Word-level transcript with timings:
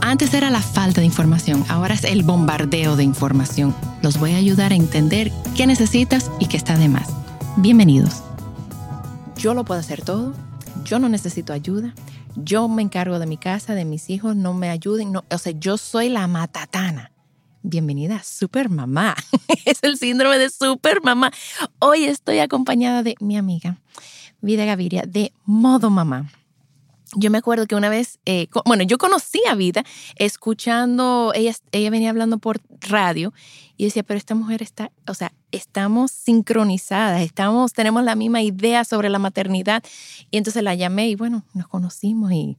Antes 0.00 0.32
era 0.32 0.48
la 0.48 0.62
falta 0.62 1.00
de 1.00 1.06
información, 1.06 1.64
ahora 1.68 1.94
es 1.94 2.04
el 2.04 2.22
bombardeo 2.22 2.96
de 2.96 3.02
información. 3.02 3.74
Los 4.00 4.18
voy 4.18 4.32
a 4.32 4.36
ayudar 4.36 4.72
a 4.72 4.76
entender 4.76 5.32
qué 5.56 5.66
necesitas 5.66 6.30
y 6.38 6.46
qué 6.46 6.56
está 6.56 6.76
de 6.78 6.88
más. 6.88 7.08
Bienvenidos. 7.56 8.22
Yo 9.36 9.54
lo 9.54 9.64
puedo 9.64 9.80
hacer 9.80 10.02
todo, 10.02 10.34
yo 10.84 10.98
no 10.98 11.08
necesito 11.08 11.52
ayuda, 11.52 11.94
yo 12.36 12.68
me 12.68 12.82
encargo 12.82 13.18
de 13.18 13.26
mi 13.26 13.36
casa, 13.36 13.74
de 13.74 13.84
mis 13.84 14.08
hijos, 14.08 14.36
no 14.36 14.54
me 14.54 14.70
ayuden, 14.70 15.12
no, 15.12 15.24
o 15.30 15.38
sea, 15.38 15.52
yo 15.52 15.76
soy 15.76 16.08
la 16.08 16.26
matatana. 16.26 17.10
Bienvenida 17.62 18.22
Super 18.22 18.70
Mamá. 18.70 19.16
es 19.64 19.80
el 19.82 19.98
síndrome 19.98 20.38
de 20.38 20.48
Super 20.48 21.02
Mamá. 21.02 21.32
Hoy 21.80 22.04
estoy 22.04 22.38
acompañada 22.38 23.02
de 23.02 23.16
mi 23.20 23.36
amiga 23.36 23.78
Vida 24.40 24.64
Gaviria 24.64 25.02
de 25.06 25.32
Modo 25.44 25.90
Mamá. 25.90 26.30
Yo 27.14 27.30
me 27.30 27.38
acuerdo 27.38 27.66
que 27.66 27.74
una 27.74 27.88
vez, 27.88 28.18
eh, 28.26 28.48
bueno, 28.66 28.82
yo 28.82 28.98
conocí 28.98 29.40
a 29.48 29.54
Vida 29.54 29.82
escuchando, 30.16 31.32
ella, 31.34 31.54
ella 31.72 31.90
venía 31.90 32.10
hablando 32.10 32.38
por 32.38 32.60
radio 32.80 33.32
y 33.78 33.84
decía, 33.84 34.02
pero 34.02 34.18
esta 34.18 34.34
mujer 34.34 34.62
está, 34.62 34.92
o 35.06 35.14
sea, 35.14 35.32
estamos 35.50 36.10
sincronizadas, 36.10 37.22
estamos, 37.22 37.72
tenemos 37.72 38.04
la 38.04 38.14
misma 38.14 38.42
idea 38.42 38.84
sobre 38.84 39.08
la 39.08 39.18
maternidad. 39.18 39.82
Y 40.30 40.36
entonces 40.36 40.62
la 40.62 40.74
llamé 40.74 41.08
y 41.08 41.14
bueno, 41.14 41.44
nos 41.54 41.66
conocimos 41.68 42.30
y 42.32 42.58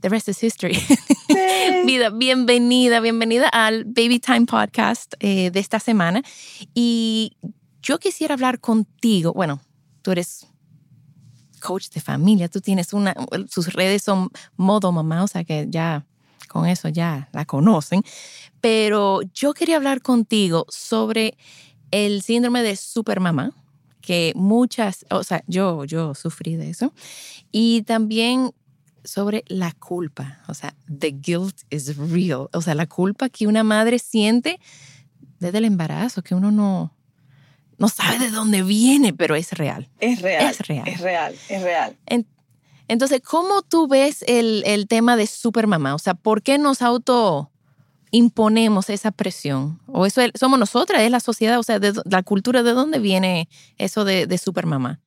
the 0.00 0.08
rest 0.08 0.28
is 0.28 0.42
history. 0.42 0.78
Vida, 1.86 2.10
bienvenida, 2.10 2.98
bienvenida 3.00 3.48
al 3.48 3.84
Baby 3.84 4.18
Time 4.18 4.46
Podcast 4.46 5.14
eh, 5.20 5.50
de 5.52 5.60
esta 5.60 5.78
semana. 5.78 6.22
Y 6.74 7.36
yo 7.80 7.98
quisiera 7.98 8.34
hablar 8.34 8.58
contigo, 8.58 9.32
bueno, 9.32 9.60
tú 10.02 10.10
eres 10.10 10.48
coach 11.58 11.88
de 11.90 12.00
familia, 12.00 12.48
tú 12.48 12.60
tienes 12.60 12.92
una, 12.92 13.14
sus 13.48 13.72
redes 13.72 14.02
son 14.02 14.30
modo 14.56 14.92
mamá, 14.92 15.22
o 15.22 15.28
sea 15.28 15.44
que 15.44 15.66
ya 15.68 16.04
con 16.48 16.66
eso 16.66 16.88
ya 16.88 17.28
la 17.32 17.44
conocen, 17.44 18.02
pero 18.60 19.20
yo 19.34 19.52
quería 19.54 19.76
hablar 19.76 20.02
contigo 20.02 20.66
sobre 20.68 21.36
el 21.90 22.22
síndrome 22.22 22.62
de 22.62 22.76
supermamá, 22.76 23.52
que 24.00 24.32
muchas, 24.34 25.04
o 25.10 25.22
sea, 25.22 25.44
yo, 25.46 25.84
yo 25.84 26.14
sufrí 26.14 26.56
de 26.56 26.70
eso, 26.70 26.92
y 27.52 27.82
también 27.82 28.52
sobre 29.04 29.44
la 29.48 29.72
culpa, 29.72 30.40
o 30.48 30.54
sea, 30.54 30.74
the 30.86 31.10
guilt 31.12 31.60
is 31.70 31.96
real, 31.96 32.48
o 32.52 32.60
sea, 32.60 32.74
la 32.74 32.86
culpa 32.86 33.28
que 33.28 33.46
una 33.46 33.64
madre 33.64 33.98
siente 33.98 34.60
desde 35.38 35.58
el 35.58 35.64
embarazo, 35.64 36.22
que 36.22 36.34
uno 36.34 36.50
no, 36.50 36.92
no 37.78 37.88
sabe 37.88 38.18
de 38.18 38.30
dónde 38.30 38.62
viene, 38.62 39.12
pero 39.12 39.36
es 39.36 39.52
real. 39.52 39.88
Es 40.00 40.20
real. 40.20 40.50
Es 40.50 40.66
real. 40.66 40.88
Es 40.88 41.00
real, 41.00 41.34
es 41.48 41.62
real. 41.62 41.96
entonces, 42.88 43.20
¿cómo 43.22 43.62
tú 43.62 43.88
ves 43.88 44.24
el, 44.26 44.62
el 44.66 44.88
tema 44.88 45.16
de 45.16 45.26
supermamá? 45.26 45.94
O 45.94 45.98
sea, 45.98 46.14
¿por 46.14 46.42
qué 46.42 46.58
nos 46.58 46.82
auto 46.82 47.50
imponemos 48.10 48.90
esa 48.90 49.10
presión? 49.10 49.80
¿O 49.86 50.06
eso 50.06 50.20
somos 50.34 50.58
nosotras, 50.58 51.02
es 51.02 51.10
la 51.10 51.20
sociedad, 51.20 51.58
o 51.58 51.62
sea, 51.62 51.78
de, 51.78 51.92
la 52.04 52.22
cultura, 52.22 52.62
¿de 52.62 52.72
dónde 52.72 52.98
viene 52.98 53.48
eso 53.76 54.04
de, 54.04 54.26
de 54.26 54.38
supermamá? 54.38 55.00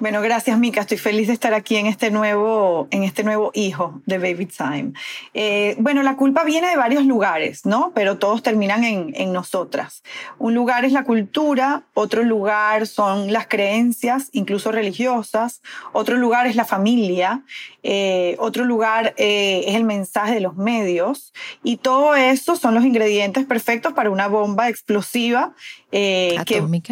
Bueno, 0.00 0.22
gracias 0.22 0.56
Mika. 0.56 0.82
Estoy 0.82 0.96
feliz 0.96 1.26
de 1.26 1.32
estar 1.32 1.54
aquí 1.54 1.74
en 1.74 1.86
este 1.86 2.12
nuevo, 2.12 2.86
en 2.92 3.02
este 3.02 3.24
nuevo 3.24 3.50
hijo 3.52 4.00
de 4.06 4.18
Baby 4.18 4.46
Time. 4.46 4.92
Eh, 5.34 5.74
bueno, 5.80 6.04
la 6.04 6.14
culpa 6.14 6.44
viene 6.44 6.68
de 6.68 6.76
varios 6.76 7.04
lugares, 7.04 7.66
¿no? 7.66 7.90
Pero 7.96 8.16
todos 8.16 8.44
terminan 8.44 8.84
en, 8.84 9.12
en, 9.16 9.32
nosotras. 9.32 10.04
Un 10.38 10.54
lugar 10.54 10.84
es 10.84 10.92
la 10.92 11.02
cultura, 11.02 11.82
otro 11.94 12.22
lugar 12.22 12.86
son 12.86 13.32
las 13.32 13.48
creencias, 13.48 14.28
incluso 14.30 14.70
religiosas, 14.70 15.62
otro 15.92 16.16
lugar 16.16 16.46
es 16.46 16.54
la 16.54 16.64
familia, 16.64 17.42
eh, 17.82 18.36
otro 18.38 18.64
lugar 18.64 19.14
eh, 19.16 19.64
es 19.66 19.74
el 19.74 19.84
mensaje 19.84 20.34
de 20.34 20.40
los 20.40 20.56
medios 20.56 21.32
y 21.64 21.78
todo 21.78 22.14
eso 22.14 22.54
son 22.54 22.74
los 22.74 22.84
ingredientes 22.84 23.46
perfectos 23.46 23.94
para 23.94 24.10
una 24.10 24.28
bomba 24.28 24.68
explosiva 24.68 25.54
que, 25.90 26.38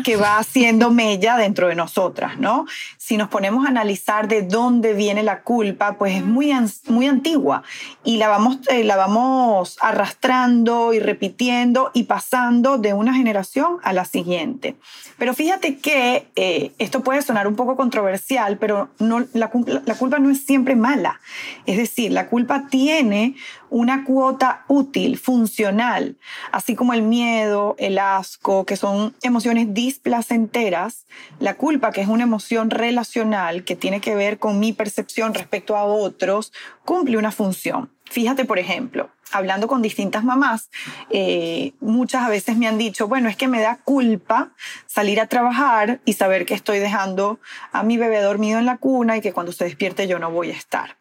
que 0.05 0.17
va 0.17 0.39
haciendo 0.39 0.91
mella 0.91 1.37
dentro 1.37 1.69
de 1.69 1.75
nosotras, 1.75 2.39
¿no? 2.39 2.67
Si 3.07 3.17
nos 3.17 3.29
ponemos 3.29 3.65
a 3.65 3.69
analizar 3.69 4.27
de 4.27 4.43
dónde 4.43 4.93
viene 4.93 5.23
la 5.23 5.43
culpa, 5.43 5.97
pues 5.97 6.17
es 6.17 6.25
muy, 6.25 6.53
muy 6.89 7.07
antigua 7.07 7.63
y 8.03 8.17
la 8.17 8.27
vamos, 8.27 8.59
eh, 8.69 8.83
la 8.83 8.97
vamos 8.97 9.79
arrastrando 9.81 10.93
y 10.93 10.99
repitiendo 10.99 11.93
y 11.95 12.03
pasando 12.03 12.79
de 12.79 12.95
una 12.95 13.15
generación 13.15 13.77
a 13.85 13.93
la 13.93 14.07
siguiente. 14.07 14.75
Pero 15.19 15.35
fíjate 15.35 15.79
que 15.79 16.27
eh, 16.35 16.73
esto 16.79 17.05
puede 17.05 17.23
sonar 17.23 17.47
un 17.47 17.55
poco 17.55 17.77
controversial, 17.77 18.59
pero 18.59 18.89
no, 18.99 19.21
la, 19.35 19.53
la 19.85 19.95
culpa 19.95 20.19
no 20.19 20.29
es 20.29 20.45
siempre 20.45 20.75
mala. 20.75 21.21
Es 21.65 21.77
decir, 21.77 22.11
la 22.11 22.27
culpa 22.27 22.67
tiene 22.69 23.37
una 23.71 24.05
cuota 24.05 24.65
útil, 24.69 25.19
funcional, 25.19 26.17
así 26.53 26.75
como 26.75 26.95
el 26.95 27.03
miedo, 27.03 27.75
el 27.79 27.99
asco, 27.99 28.65
que 28.65 28.77
son 28.77 29.15
emociones 29.23 29.75
displacenteras, 29.75 31.07
la 31.41 31.55
culpa, 31.55 31.93
que 31.93 32.01
es 32.01 32.09
una 32.09 32.25
emoción 32.25 32.71
relacional 32.71 33.65
que 33.65 33.77
tiene 33.77 34.01
que 34.01 34.15
ver 34.15 34.39
con 34.39 34.59
mi 34.59 34.73
percepción 34.73 35.35
respecto 35.35 35.77
a 35.77 35.85
otros, 35.85 36.53
cumple 36.85 37.17
una 37.17 37.33
función. 37.33 37.91
Fíjate, 38.09 38.45
por 38.45 38.59
ejemplo, 38.59 39.11
hablando 39.33 39.67
con 39.67 39.83
distintas 39.83 40.25
mamás, 40.25 40.71
eh, 41.11 41.73
muchas 41.81 42.23
a 42.23 42.29
veces 42.29 42.57
me 42.57 42.69
han 42.69 42.79
dicho, 42.79 43.09
bueno, 43.09 43.29
es 43.29 43.37
que 43.37 43.49
me 43.49 43.61
da 43.61 43.79
culpa 43.85 44.53
salir 44.87 45.21
a 45.21 45.27
trabajar 45.27 46.01
y 46.05 46.13
saber 46.13 46.47
que 46.47 46.55
estoy 46.55 46.79
dejando 46.79 47.41
a 47.73 47.83
mi 47.83 47.97
bebé 47.97 48.21
dormido 48.21 48.59
en 48.59 48.67
la 48.67 48.79
cuna 48.79 49.17
y 49.17 49.21
que 49.21 49.33
cuando 49.33 49.53
se 49.53 49.65
despierte 49.65 50.07
yo 50.07 50.19
no 50.19 50.31
voy 50.31 50.51
a 50.51 50.55
estar. 50.55 50.97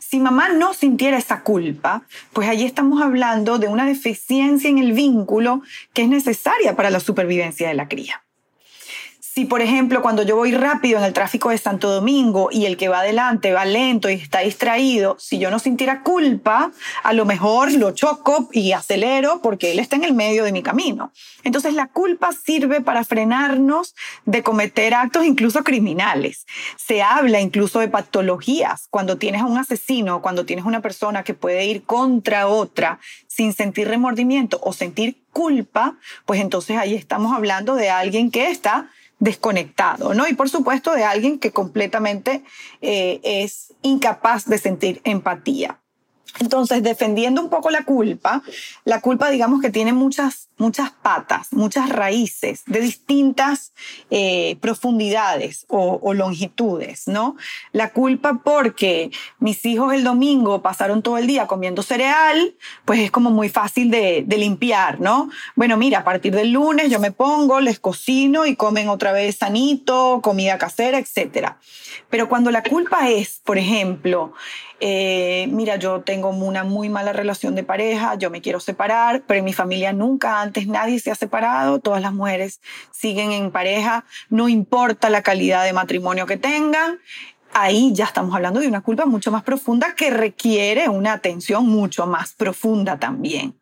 Si 0.00 0.18
mamá 0.18 0.48
no 0.48 0.74
sintiera 0.74 1.18
esa 1.18 1.42
culpa, 1.42 2.02
pues 2.32 2.48
allí 2.48 2.64
estamos 2.64 3.02
hablando 3.02 3.58
de 3.58 3.68
una 3.68 3.86
deficiencia 3.86 4.68
en 4.68 4.78
el 4.78 4.92
vínculo 4.92 5.62
que 5.92 6.02
es 6.02 6.08
necesaria 6.08 6.74
para 6.74 6.90
la 6.90 7.00
supervivencia 7.00 7.68
de 7.68 7.74
la 7.74 7.88
cría. 7.88 8.24
Si, 9.32 9.44
por 9.44 9.62
ejemplo, 9.62 10.02
cuando 10.02 10.24
yo 10.24 10.34
voy 10.34 10.50
rápido 10.50 10.98
en 10.98 11.04
el 11.04 11.12
tráfico 11.12 11.50
de 11.50 11.58
Santo 11.58 11.88
Domingo 11.88 12.48
y 12.50 12.66
el 12.66 12.76
que 12.76 12.88
va 12.88 12.98
adelante 12.98 13.52
va 13.52 13.64
lento 13.64 14.10
y 14.10 14.14
está 14.14 14.40
distraído, 14.40 15.14
si 15.20 15.38
yo 15.38 15.52
no 15.52 15.60
sintiera 15.60 16.02
culpa, 16.02 16.72
a 17.04 17.12
lo 17.12 17.24
mejor 17.24 17.70
lo 17.70 17.92
choco 17.92 18.48
y 18.50 18.72
acelero 18.72 19.40
porque 19.40 19.70
él 19.70 19.78
está 19.78 19.94
en 19.94 20.02
el 20.02 20.14
medio 20.14 20.42
de 20.42 20.50
mi 20.50 20.64
camino. 20.64 21.12
Entonces 21.44 21.74
la 21.74 21.86
culpa 21.86 22.32
sirve 22.32 22.80
para 22.80 23.04
frenarnos 23.04 23.94
de 24.24 24.42
cometer 24.42 24.94
actos 24.94 25.24
incluso 25.24 25.62
criminales. 25.62 26.44
Se 26.76 27.00
habla 27.00 27.40
incluso 27.40 27.78
de 27.78 27.86
patologías. 27.86 28.88
Cuando 28.90 29.16
tienes 29.16 29.42
a 29.42 29.46
un 29.46 29.58
asesino, 29.58 30.22
cuando 30.22 30.44
tienes 30.44 30.64
una 30.64 30.82
persona 30.82 31.22
que 31.22 31.34
puede 31.34 31.66
ir 31.66 31.84
contra 31.84 32.48
otra 32.48 32.98
sin 33.28 33.52
sentir 33.52 33.86
remordimiento 33.86 34.58
o 34.60 34.72
sentir 34.72 35.22
culpa, 35.32 35.94
pues 36.26 36.40
entonces 36.40 36.76
ahí 36.76 36.96
estamos 36.96 37.32
hablando 37.32 37.76
de 37.76 37.90
alguien 37.90 38.32
que 38.32 38.50
está 38.50 38.90
desconectado, 39.20 40.14
¿no? 40.14 40.26
Y 40.26 40.34
por 40.34 40.48
supuesto 40.48 40.92
de 40.94 41.04
alguien 41.04 41.38
que 41.38 41.52
completamente 41.52 42.42
eh, 42.80 43.20
es 43.22 43.74
incapaz 43.82 44.46
de 44.46 44.58
sentir 44.58 45.00
empatía. 45.04 45.78
Entonces, 46.38 46.82
defendiendo 46.82 47.42
un 47.42 47.50
poco 47.50 47.70
la 47.70 47.84
culpa, 47.84 48.42
la 48.84 49.00
culpa 49.00 49.30
digamos 49.30 49.60
que 49.60 49.70
tiene 49.70 49.92
muchas, 49.92 50.48
muchas 50.58 50.90
patas, 50.90 51.52
muchas 51.52 51.88
raíces 51.88 52.62
de 52.66 52.80
distintas 52.80 53.72
eh, 54.10 54.56
profundidades 54.60 55.66
o, 55.68 56.14
longitudes, 56.14 57.06
¿no? 57.06 57.36
La 57.72 57.90
culpa 57.90 58.40
porque 58.44 59.10
mis 59.38 59.64
hijos 59.64 59.92
el 59.94 60.04
domingo 60.04 60.60
pasaron 60.60 61.02
todo 61.02 61.18
el 61.18 61.26
día 61.26 61.46
comiendo 61.46 61.82
cereal, 61.82 62.54
pues 62.84 63.00
es 63.00 63.10
como 63.10 63.30
muy 63.30 63.48
fácil 63.48 63.90
de, 63.90 64.24
de 64.26 64.38
limpiar, 64.38 65.00
¿no? 65.00 65.30
Bueno, 65.56 65.76
mira, 65.76 66.00
a 66.00 66.04
partir 66.04 66.34
del 66.34 66.52
lunes 66.52 66.90
yo 66.90 67.00
me 67.00 67.12
pongo, 67.12 67.60
les 67.60 67.78
cocino 67.78 68.46
y 68.46 68.56
comen 68.56 68.88
otra 68.88 69.12
vez 69.12 69.36
sanito, 69.36 70.20
comida 70.22 70.58
casera, 70.58 70.98
etc. 70.98 71.52
Pero 72.08 72.28
cuando 72.28 72.50
la 72.50 72.62
culpa 72.62 73.08
es, 73.08 73.40
por 73.44 73.58
ejemplo, 73.58 74.32
eh, 74.80 75.46
mira, 75.50 75.76
yo 75.76 76.00
tengo 76.00 76.30
una 76.30 76.64
muy 76.64 76.88
mala 76.88 77.12
relación 77.12 77.54
de 77.54 77.62
pareja, 77.62 78.14
yo 78.14 78.30
me 78.30 78.40
quiero 78.40 78.60
separar, 78.60 79.22
pero 79.26 79.38
en 79.38 79.44
mi 79.44 79.52
familia 79.52 79.92
nunca 79.92 80.40
antes 80.40 80.66
nadie 80.66 80.98
se 80.98 81.10
ha 81.10 81.14
separado, 81.14 81.80
todas 81.80 82.00
las 82.00 82.14
mujeres 82.14 82.60
siguen 82.90 83.32
en 83.32 83.50
pareja, 83.50 84.04
no 84.30 84.48
importa 84.48 85.10
la 85.10 85.22
calidad 85.22 85.64
de 85.64 85.74
matrimonio 85.74 86.26
que 86.26 86.38
tengan. 86.38 86.98
Ahí 87.52 87.92
ya 87.92 88.04
estamos 88.04 88.34
hablando 88.34 88.60
de 88.60 88.68
una 88.68 88.80
culpa 88.80 89.06
mucho 89.06 89.30
más 89.30 89.42
profunda 89.42 89.94
que 89.96 90.08
requiere 90.08 90.88
una 90.88 91.12
atención 91.12 91.66
mucho 91.66 92.06
más 92.06 92.32
profunda 92.32 92.98
también. 92.98 93.56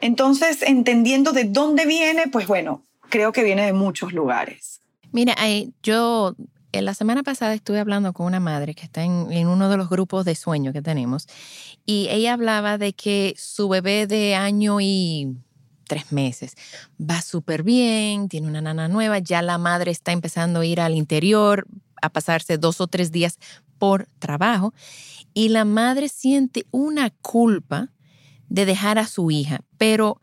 Entonces, 0.00 0.62
entendiendo 0.62 1.32
de 1.32 1.44
dónde 1.44 1.86
viene, 1.86 2.28
pues 2.28 2.46
bueno, 2.46 2.82
creo 3.08 3.32
que 3.32 3.44
viene 3.44 3.66
de 3.66 3.72
muchos 3.72 4.12
lugares. 4.12 4.80
Mira, 5.12 5.36
yo 5.82 6.34
la 6.82 6.94
semana 6.94 7.22
pasada 7.22 7.54
estuve 7.54 7.80
hablando 7.80 8.12
con 8.12 8.26
una 8.26 8.40
madre 8.40 8.74
que 8.74 8.84
está 8.84 9.02
en, 9.02 9.48
uno 9.48 9.68
de 9.68 9.76
los 9.76 9.88
grupos 9.88 10.24
de 10.24 10.34
sueño 10.34 10.72
que 10.72 10.82
tenemos 10.82 11.26
y 11.84 12.08
ella 12.10 12.32
hablaba 12.32 12.78
de 12.78 12.92
que 12.92 13.34
su 13.36 13.68
bebé 13.68 14.06
de 14.06 14.34
año 14.34 14.80
y 14.80 15.36
tres 15.86 16.12
meses 16.12 16.54
va 16.98 17.22
súper 17.22 17.62
bien, 17.62 18.28
tiene 18.28 18.48
una 18.48 18.60
nana 18.60 18.88
nueva, 18.88 19.18
ya 19.18 19.42
la 19.42 19.58
madre 19.58 19.90
está 19.90 20.12
empezando 20.12 20.60
a 20.60 20.66
ir 20.66 20.80
al 20.80 20.94
interior, 20.94 21.66
a 22.02 22.10
pasarse 22.10 22.58
dos 22.58 22.80
o 22.80 22.86
tres 22.86 23.12
días 23.12 23.38
por 23.78 24.08
trabajo 24.18 24.74
y 25.34 25.50
la 25.50 25.64
madre 25.64 26.08
siente 26.08 26.66
una 26.70 27.10
culpa 27.10 27.92
de 28.48 28.64
dejar 28.64 28.98
a 28.98 29.06
su 29.06 29.30
hija, 29.30 29.60
pero 29.78 30.20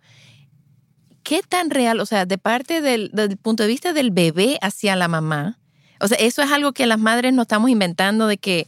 ¿qué 1.24 1.42
tan 1.42 1.70
real? 1.70 2.00
O 2.00 2.06
sea, 2.06 2.26
de 2.26 2.38
parte 2.38 2.82
del, 2.82 3.12
punto 3.42 3.64
de 3.64 3.70
vista 3.70 3.94
del 3.94 4.12
bebé 4.12 4.58
hacia 4.62 4.96
la 4.96 5.08
mamá, 5.08 5.60
o 6.04 6.08
sea, 6.08 6.18
eso 6.18 6.42
es 6.42 6.52
algo 6.52 6.74
que 6.74 6.86
las 6.86 7.00
madres 7.00 7.34
nos 7.34 7.44
estamos 7.44 7.70
inventando 7.70 8.28
de 8.28 8.38
que 8.38 8.68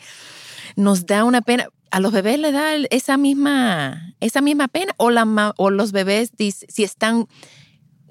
nos 0.77 1.05
da 1.05 1.25
una 1.25 1.41
pena. 1.41 1.67
¿A 1.91 1.99
los 1.99 2.11
bebés 2.11 2.39
les 2.39 2.53
da 2.53 2.75
esa 2.89 3.17
misma, 3.17 4.15
esa 4.19 4.41
misma 4.41 4.67
pena? 4.67 4.93
¿O, 4.97 5.11
la, 5.11 5.53
o 5.57 5.69
los 5.69 5.91
bebés, 5.91 6.31
si 6.37 6.83
están 6.83 7.27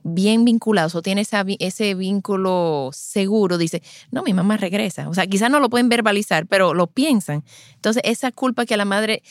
bien 0.02 0.44
vinculados 0.44 0.94
o 0.94 1.00
tienen 1.00 1.24
ese 1.58 1.94
vínculo 1.94 2.90
seguro, 2.92 3.56
dice, 3.56 3.82
no, 4.10 4.22
mi 4.22 4.34
mamá 4.34 4.58
regresa. 4.58 5.08
O 5.08 5.14
sea, 5.14 5.26
quizás 5.26 5.50
no 5.50 5.58
lo 5.58 5.70
pueden 5.70 5.88
verbalizar, 5.88 6.46
pero 6.46 6.74
lo 6.74 6.86
piensan. 6.86 7.44
Entonces, 7.74 8.02
esa 8.04 8.30
culpa 8.30 8.66
que 8.66 8.76
la 8.76 8.84
madre 8.84 9.22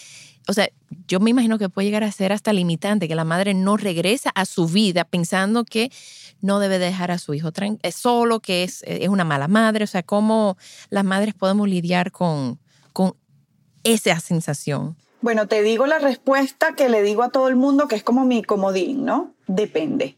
o 0.47 0.53
sea, 0.53 0.69
yo 1.07 1.19
me 1.19 1.29
imagino 1.29 1.57
que 1.57 1.69
puede 1.69 1.87
llegar 1.87 2.03
a 2.03 2.11
ser 2.11 2.31
hasta 2.31 2.53
limitante, 2.53 3.07
que 3.07 3.15
la 3.15 3.23
madre 3.23 3.53
no 3.53 3.77
regresa 3.77 4.29
a 4.35 4.45
su 4.45 4.67
vida 4.67 5.03
pensando 5.03 5.63
que 5.63 5.91
no 6.41 6.59
debe 6.59 6.79
dejar 6.79 7.11
a 7.11 7.17
su 7.17 7.33
hijo 7.33 7.51
solo, 7.91 8.39
que 8.39 8.63
es, 8.63 8.83
es 8.85 9.09
una 9.09 9.23
mala 9.23 9.47
madre. 9.47 9.83
O 9.83 9.87
sea, 9.87 10.03
¿cómo 10.03 10.57
las 10.89 11.03
madres 11.03 11.33
podemos 11.33 11.67
lidiar 11.67 12.11
con, 12.11 12.59
con 12.91 13.15
esa 13.83 14.19
sensación? 14.19 14.97
Bueno, 15.21 15.47
te 15.47 15.63
digo 15.63 15.85
la 15.85 15.99
respuesta 15.99 16.75
que 16.75 16.89
le 16.89 17.01
digo 17.01 17.23
a 17.23 17.29
todo 17.29 17.47
el 17.47 17.55
mundo, 17.55 17.87
que 17.87 17.95
es 17.95 18.03
como 18.03 18.25
mi 18.25 18.43
comodín, 18.43 19.05
¿no? 19.05 19.33
Depende. 19.47 20.17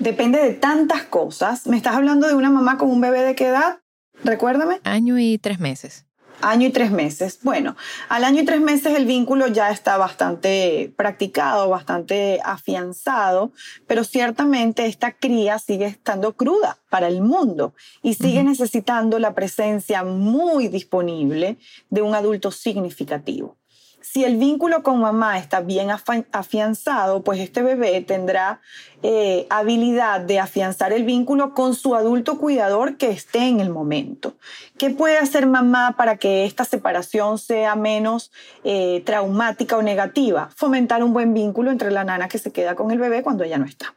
Depende 0.00 0.42
de 0.42 0.52
tantas 0.52 1.04
cosas. 1.04 1.66
¿Me 1.68 1.76
estás 1.76 1.94
hablando 1.94 2.26
de 2.26 2.34
una 2.34 2.50
mamá 2.50 2.76
con 2.76 2.90
un 2.90 3.00
bebé 3.00 3.22
de 3.22 3.36
qué 3.36 3.46
edad? 3.46 3.78
Recuérdame. 4.24 4.80
Año 4.82 5.18
y 5.18 5.38
tres 5.38 5.60
meses. 5.60 6.05
Año 6.42 6.68
y 6.68 6.70
tres 6.70 6.90
meses. 6.90 7.38
Bueno, 7.42 7.76
al 8.08 8.24
año 8.24 8.42
y 8.42 8.44
tres 8.44 8.60
meses 8.60 8.96
el 8.96 9.06
vínculo 9.06 9.46
ya 9.46 9.70
está 9.70 9.96
bastante 9.96 10.92
practicado, 10.96 11.68
bastante 11.68 12.40
afianzado, 12.44 13.52
pero 13.86 14.04
ciertamente 14.04 14.86
esta 14.86 15.12
cría 15.12 15.58
sigue 15.58 15.86
estando 15.86 16.34
cruda 16.34 16.78
para 16.90 17.08
el 17.08 17.22
mundo 17.22 17.74
y 18.02 18.14
sigue 18.14 18.44
necesitando 18.44 19.18
la 19.18 19.34
presencia 19.34 20.04
muy 20.04 20.68
disponible 20.68 21.56
de 21.90 22.02
un 22.02 22.14
adulto 22.14 22.50
significativo. 22.50 23.56
Si 24.08 24.24
el 24.24 24.36
vínculo 24.36 24.84
con 24.84 25.00
mamá 25.00 25.36
está 25.36 25.60
bien 25.60 25.88
afianzado, 25.90 27.24
pues 27.24 27.40
este 27.40 27.60
bebé 27.60 28.00
tendrá 28.02 28.60
eh, 29.02 29.48
habilidad 29.50 30.20
de 30.20 30.38
afianzar 30.38 30.92
el 30.92 31.02
vínculo 31.02 31.54
con 31.54 31.74
su 31.74 31.96
adulto 31.96 32.38
cuidador 32.38 32.98
que 32.98 33.10
esté 33.10 33.48
en 33.48 33.58
el 33.58 33.68
momento. 33.68 34.34
¿Qué 34.78 34.90
puede 34.90 35.18
hacer 35.18 35.46
mamá 35.46 35.96
para 35.98 36.18
que 36.18 36.44
esta 36.44 36.64
separación 36.64 37.36
sea 37.36 37.74
menos 37.74 38.30
eh, 38.62 39.02
traumática 39.04 39.76
o 39.76 39.82
negativa? 39.82 40.50
Fomentar 40.54 41.02
un 41.02 41.12
buen 41.12 41.34
vínculo 41.34 41.72
entre 41.72 41.90
la 41.90 42.04
nana 42.04 42.28
que 42.28 42.38
se 42.38 42.52
queda 42.52 42.76
con 42.76 42.92
el 42.92 42.98
bebé 42.98 43.24
cuando 43.24 43.42
ella 43.42 43.58
no 43.58 43.66
está. 43.66 43.95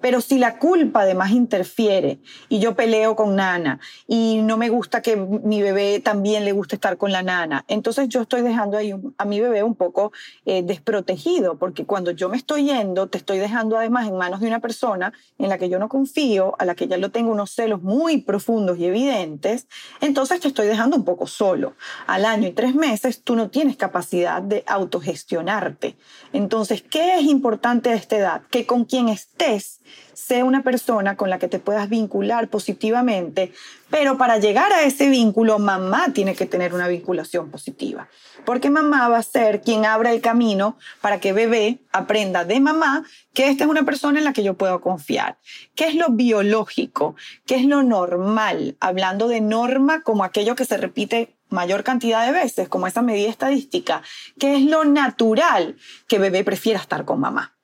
Pero 0.00 0.20
si 0.20 0.38
la 0.38 0.58
culpa 0.58 1.02
además 1.02 1.30
interfiere 1.30 2.20
y 2.48 2.58
yo 2.58 2.74
peleo 2.74 3.16
con 3.16 3.36
nana 3.36 3.80
y 4.06 4.40
no 4.42 4.56
me 4.56 4.68
gusta 4.68 5.00
que 5.02 5.16
mi 5.16 5.62
bebé 5.62 6.00
también 6.00 6.44
le 6.44 6.52
guste 6.52 6.76
estar 6.76 6.96
con 6.96 7.12
la 7.12 7.22
nana, 7.22 7.64
entonces 7.68 8.08
yo 8.08 8.22
estoy 8.22 8.42
dejando 8.42 8.78
a 9.16 9.24
mi 9.24 9.40
bebé 9.40 9.62
un 9.62 9.74
poco 9.74 10.12
eh, 10.44 10.62
desprotegido, 10.62 11.58
porque 11.58 11.86
cuando 11.86 12.10
yo 12.10 12.28
me 12.28 12.36
estoy 12.36 12.66
yendo, 12.66 13.08
te 13.08 13.18
estoy 13.18 13.38
dejando 13.38 13.78
además 13.78 14.06
en 14.06 14.16
manos 14.16 14.40
de 14.40 14.48
una 14.48 14.60
persona 14.60 15.12
en 15.38 15.48
la 15.48 15.58
que 15.58 15.68
yo 15.68 15.78
no 15.78 15.88
confío, 15.88 16.54
a 16.58 16.64
la 16.64 16.74
que 16.74 16.88
ya 16.88 16.98
lo 16.98 17.10
tengo 17.10 17.32
unos 17.32 17.52
celos 17.52 17.82
muy 17.82 18.18
profundos 18.18 18.78
y 18.78 18.84
evidentes, 18.86 19.66
entonces 20.00 20.40
te 20.40 20.48
estoy 20.48 20.66
dejando 20.66 20.96
un 20.96 21.04
poco 21.04 21.26
solo. 21.26 21.74
Al 22.06 22.24
año 22.24 22.48
y 22.48 22.52
tres 22.52 22.74
meses 22.74 23.22
tú 23.22 23.34
no 23.34 23.50
tienes 23.50 23.76
capacidad 23.76 24.42
de 24.42 24.62
autogestionarte. 24.66 25.96
Entonces, 26.32 26.82
¿qué 26.82 27.18
es 27.18 27.24
importante 27.24 27.90
a 27.90 27.94
esta 27.94 28.16
edad? 28.16 28.42
Que 28.50 28.66
con 28.66 28.84
quien 28.84 29.08
estés 29.08 29.80
sea 30.12 30.44
una 30.44 30.62
persona 30.62 31.16
con 31.16 31.30
la 31.30 31.38
que 31.38 31.48
te 31.48 31.58
puedas 31.58 31.88
vincular 31.88 32.48
positivamente, 32.48 33.52
pero 33.90 34.18
para 34.18 34.38
llegar 34.38 34.72
a 34.72 34.82
ese 34.82 35.08
vínculo, 35.08 35.58
mamá 35.58 36.12
tiene 36.12 36.34
que 36.34 36.46
tener 36.46 36.74
una 36.74 36.88
vinculación 36.88 37.50
positiva, 37.50 38.08
porque 38.44 38.70
mamá 38.70 39.08
va 39.08 39.18
a 39.18 39.22
ser 39.22 39.60
quien 39.60 39.84
abra 39.84 40.12
el 40.12 40.20
camino 40.20 40.76
para 41.00 41.20
que 41.20 41.32
bebé 41.32 41.78
aprenda 41.92 42.44
de 42.44 42.60
mamá 42.60 43.04
que 43.34 43.48
esta 43.48 43.64
es 43.64 43.70
una 43.70 43.84
persona 43.84 44.18
en 44.18 44.24
la 44.24 44.32
que 44.32 44.42
yo 44.42 44.54
puedo 44.54 44.80
confiar. 44.80 45.38
¿Qué 45.74 45.86
es 45.86 45.94
lo 45.94 46.08
biológico? 46.10 47.14
¿Qué 47.46 47.56
es 47.56 47.64
lo 47.64 47.82
normal? 47.82 48.76
Hablando 48.80 49.28
de 49.28 49.40
norma 49.40 50.02
como 50.02 50.24
aquello 50.24 50.56
que 50.56 50.64
se 50.64 50.76
repite 50.76 51.36
mayor 51.48 51.84
cantidad 51.84 52.26
de 52.26 52.32
veces, 52.32 52.68
como 52.68 52.86
esa 52.86 53.02
medida 53.02 53.30
estadística, 53.30 54.02
¿qué 54.38 54.56
es 54.56 54.62
lo 54.62 54.84
natural 54.84 55.76
que 56.08 56.18
bebé 56.18 56.44
prefiera 56.44 56.80
estar 56.80 57.04
con 57.04 57.20
mamá. 57.20 57.55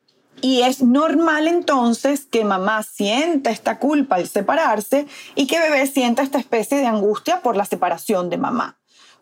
Y 0.43 0.62
es 0.62 0.83
normal 0.83 1.47
entonces 1.47 2.27
que 2.27 2.44
mamá 2.44 2.83
sienta 2.83 3.50
esta 3.50 3.79
culpa 3.79 4.17
al 4.17 4.29
separarse 4.29 5.06
y 5.37 5.47
que 5.47 5.61
bebé 5.61 5.87
sienta 5.87 6.23
esta 6.23 6.39
especie 6.39 6.79
de 6.79 6.87
angustia 6.87 7.43
por 7.43 7.56
la 7.56 7.65
separación 7.65 8.29
de 8.29 8.39
mamá. 8.39 8.77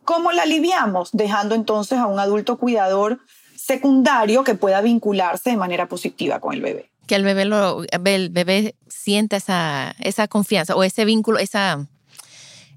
¿Cómo 0.05 0.33
la 0.33 0.43
aliviamos? 0.43 1.11
Dejando 1.13 1.55
entonces 1.55 1.99
a 1.99 2.07
un 2.07 2.19
adulto 2.19 2.57
cuidador 2.57 3.21
secundario 3.55 4.45
que 4.45 4.55
pueda 4.55 4.81
vincularse 4.81 5.51
de 5.51 5.59
manera 5.59 5.89
positiva 5.89 6.41
con 6.41 6.55
el 6.55 6.63
bebé. 6.63 6.91
Que 7.07 7.17
el 7.17 7.25
bebé, 7.25 7.45
lo, 7.45 7.85
el 7.85 8.31
bebé 8.31 8.75
sienta 8.89 9.37
esa, 9.37 9.95
esa 10.01 10.27
confianza 10.27 10.75
o 10.75 10.83
ese 10.83 11.05
vínculo, 11.05 11.39
esa 11.39 11.87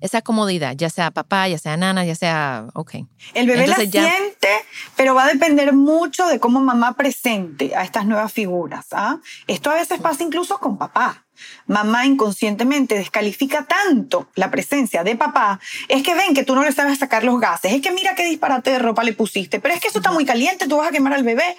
esa 0.03 0.21
comodidad, 0.21 0.75
ya 0.75 0.89
sea 0.89 1.11
papá, 1.11 1.47
ya 1.47 1.57
sea 1.57 1.77
nana, 1.77 2.03
ya 2.03 2.13
sea, 2.13 2.67
ok. 2.73 2.95
El 3.33 3.47
bebé 3.47 3.67
la 3.67 3.77
siente, 3.77 4.49
pero 4.97 5.15
va 5.15 5.23
a 5.23 5.27
depender 5.29 5.71
mucho 5.71 6.27
de 6.27 6.41
cómo 6.41 6.59
mamá 6.59 6.97
presente 6.97 7.73
a 7.73 7.85
estas 7.85 8.05
nuevas 8.05 8.33
figuras. 8.33 8.87
¿ah? 8.91 9.19
Esto 9.47 9.71
a 9.71 9.75
veces 9.75 10.01
pasa 10.01 10.21
incluso 10.23 10.59
con 10.59 10.77
papá. 10.77 11.25
Mamá 11.67 12.05
inconscientemente 12.05 12.95
descalifica 12.95 13.65
tanto 13.65 14.27
la 14.35 14.51
presencia 14.51 15.05
de 15.05 15.15
papá, 15.15 15.61
es 15.87 16.03
que 16.03 16.13
ven 16.15 16.33
que 16.33 16.43
tú 16.43 16.53
no 16.53 16.63
le 16.63 16.73
sabes 16.73 16.99
sacar 16.99 17.23
los 17.23 17.39
gases, 17.39 17.71
es 17.71 17.81
que 17.81 17.91
mira 17.91 18.13
qué 18.13 18.25
disparate 18.25 18.71
de 18.71 18.79
ropa 18.79 19.05
le 19.05 19.13
pusiste, 19.13 19.61
pero 19.61 19.73
es 19.73 19.79
que 19.79 19.87
eso 19.87 19.99
está 19.99 20.11
muy 20.11 20.25
caliente, 20.25 20.67
tú 20.67 20.77
vas 20.77 20.89
a 20.89 20.91
quemar 20.91 21.13
al 21.13 21.23
bebé. 21.23 21.55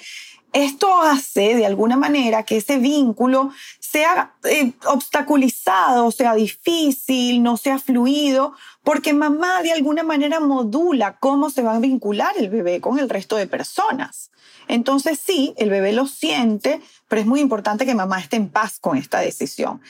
Esto 0.53 1.03
hace 1.03 1.57
de 1.57 1.67
alguna 1.67 1.97
manera 1.97 2.45
que 2.45 2.59
ese 2.59 2.79
vínculo 2.79 3.51
sea 3.95 4.35
eh, 4.43 4.73
obstaculizado, 4.87 6.11
sea 6.11 6.35
difícil, 6.35 7.45
no 7.45 7.57
sea 7.57 7.79
fluido, 7.79 8.53
porque 8.83 9.13
mamá 9.13 9.63
de 9.63 9.71
alguna 9.71 10.03
manera 10.03 10.41
modula 10.41 11.17
cómo 11.21 11.49
se 11.49 11.63
va 11.63 11.77
a 11.77 11.79
vincular 11.79 12.33
el 12.37 12.51
bebé 12.51 12.81
con 12.81 12.99
el 12.99 13.09
resto 13.09 13.37
de 13.37 13.47
personas. 13.47 14.33
Entonces 14.67 15.21
sí, 15.25 15.55
el 15.59 15.71
bebé 15.71 15.93
lo 15.93 16.09
siente, 16.09 16.81
pero 17.07 17.21
es 17.21 17.27
muy 17.29 17.39
importante 17.39 17.87
que 17.87 17.95
mamá 17.95 18.19
esté 18.19 18.35
en 18.35 18.49
paz 18.49 18.81
con 18.81 18.99
esta 18.99 19.21
decisión. 19.21 19.81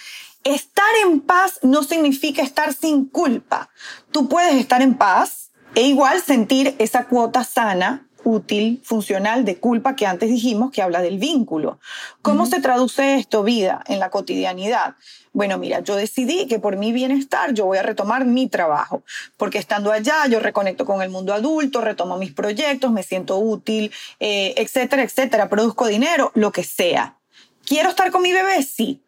Estar 0.43 0.95
en 1.03 1.21
paz 1.21 1.61
no 1.63 1.83
significa 1.83 2.43
estar 2.43 2.75
sin 2.75 3.07
culpa. 3.07 3.71
Tú 4.11 4.29
puedes 4.29 4.57
estar 4.57 4.83
en 4.83 4.97
paz 4.97 5.51
e 5.75 5.81
igual 5.81 6.21
sentir 6.21 6.77
esa 6.79 7.07
cuota 7.07 7.43
sana 7.43 8.07
útil, 8.25 8.81
funcional 8.83 9.45
de 9.45 9.57
culpa 9.57 9.95
que 9.95 10.07
antes 10.07 10.29
dijimos 10.29 10.71
que 10.71 10.83
habla 10.83 11.03
del 11.03 11.19
vínculo. 11.19 11.79
¿Cómo 12.23 12.47
se 12.47 12.61
traduce 12.61 13.17
esto, 13.17 13.43
vida, 13.43 13.83
en 13.87 14.01
la 14.01 14.11
cotidianidad? 14.11 14.97
Bueno, 15.33 15.59
mira, 15.59 15.81
yo 15.81 15.97
decidí 15.97 16.47
que 16.47 16.59
por 16.59 16.77
mi 16.77 16.93
bienestar 16.93 17.55
yo 17.55 17.67
voy 17.67 17.79
a 17.79 17.83
retomar 17.83 18.25
mi 18.25 18.49
trabajo, 18.49 19.03
porque 19.37 19.59
estando 19.59 19.93
allá 19.93 20.27
yo 20.29 20.41
reconecto 20.41 20.85
con 20.85 21.03
el 21.03 21.11
mundo 21.11 21.35
adulto, 21.35 21.81
retomo 21.81 22.17
mis 22.17 22.33
proyectos, 22.33 22.93
me 22.93 23.03
siento 23.03 23.39
útil, 23.39 23.93
eh, 24.21 24.55
etcétera, 24.57 25.03
etcétera, 25.03 25.49
produzco 25.49 25.87
dinero, 25.87 26.31
lo 26.35 26.53
que 26.53 26.65
sea. 26.65 27.19
¿Quiero 27.67 27.89
estar 27.89 28.11
con 28.11 28.23
mi 28.23 28.33
bebé? 28.33 28.63
Sí, 28.63 29.03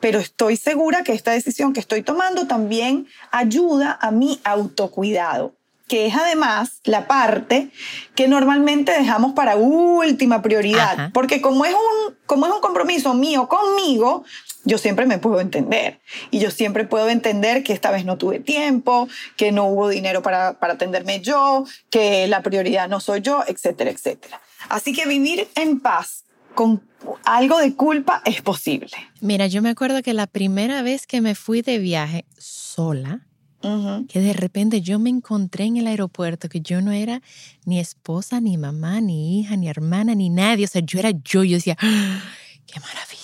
pero 0.00 0.18
estoy 0.18 0.56
segura 0.56 1.02
que 1.02 1.12
esta 1.12 1.32
decisión 1.32 1.72
que 1.72 1.80
estoy 1.80 2.02
tomando 2.02 2.46
también 2.46 3.06
ayuda 3.30 3.98
a 4.00 4.10
mi 4.10 4.40
autocuidado 4.44 5.57
que 5.88 6.06
es 6.06 6.14
además 6.14 6.80
la 6.84 7.08
parte 7.08 7.70
que 8.14 8.28
normalmente 8.28 8.92
dejamos 8.92 9.32
para 9.32 9.56
última 9.56 10.42
prioridad, 10.42 11.10
porque 11.12 11.40
como 11.40 11.64
es, 11.64 11.72
un, 11.72 12.14
como 12.26 12.46
es 12.46 12.52
un 12.52 12.60
compromiso 12.60 13.14
mío 13.14 13.48
conmigo, 13.48 14.24
yo 14.64 14.76
siempre 14.76 15.06
me 15.06 15.18
puedo 15.18 15.40
entender. 15.40 16.00
Y 16.30 16.40
yo 16.40 16.50
siempre 16.50 16.84
puedo 16.84 17.08
entender 17.08 17.62
que 17.62 17.72
esta 17.72 17.90
vez 17.90 18.04
no 18.04 18.18
tuve 18.18 18.38
tiempo, 18.38 19.08
que 19.36 19.50
no 19.50 19.64
hubo 19.64 19.88
dinero 19.88 20.22
para, 20.22 20.58
para 20.58 20.74
atenderme 20.74 21.20
yo, 21.20 21.64
que 21.90 22.26
la 22.28 22.42
prioridad 22.42 22.88
no 22.88 23.00
soy 23.00 23.22
yo, 23.22 23.42
etcétera, 23.46 23.90
etcétera. 23.90 24.40
Así 24.68 24.92
que 24.92 25.06
vivir 25.06 25.48
en 25.54 25.80
paz 25.80 26.24
con 26.54 26.82
algo 27.24 27.58
de 27.58 27.74
culpa 27.74 28.20
es 28.24 28.42
posible. 28.42 28.90
Mira, 29.20 29.46
yo 29.46 29.62
me 29.62 29.70
acuerdo 29.70 30.02
que 30.02 30.12
la 30.12 30.26
primera 30.26 30.82
vez 30.82 31.06
que 31.06 31.20
me 31.20 31.34
fui 31.34 31.62
de 31.62 31.78
viaje 31.78 32.26
sola, 32.36 33.27
que 33.60 34.20
de 34.20 34.32
repente 34.32 34.80
yo 34.80 34.98
me 34.98 35.10
encontré 35.10 35.64
en 35.64 35.76
el 35.76 35.86
aeropuerto 35.88 36.48
que 36.48 36.60
yo 36.60 36.80
no 36.80 36.92
era 36.92 37.22
ni 37.64 37.80
esposa, 37.80 38.40
ni 38.40 38.56
mamá, 38.56 39.00
ni 39.00 39.40
hija, 39.40 39.56
ni 39.56 39.68
hermana, 39.68 40.14
ni 40.14 40.30
nadie. 40.30 40.64
O 40.64 40.68
sea, 40.68 40.82
yo 40.84 40.98
era 40.98 41.10
yo. 41.10 41.42
Yo 41.44 41.56
decía, 41.56 41.76
¡Ah! 41.80 42.22
qué 42.66 42.80
maravilla. 42.80 43.18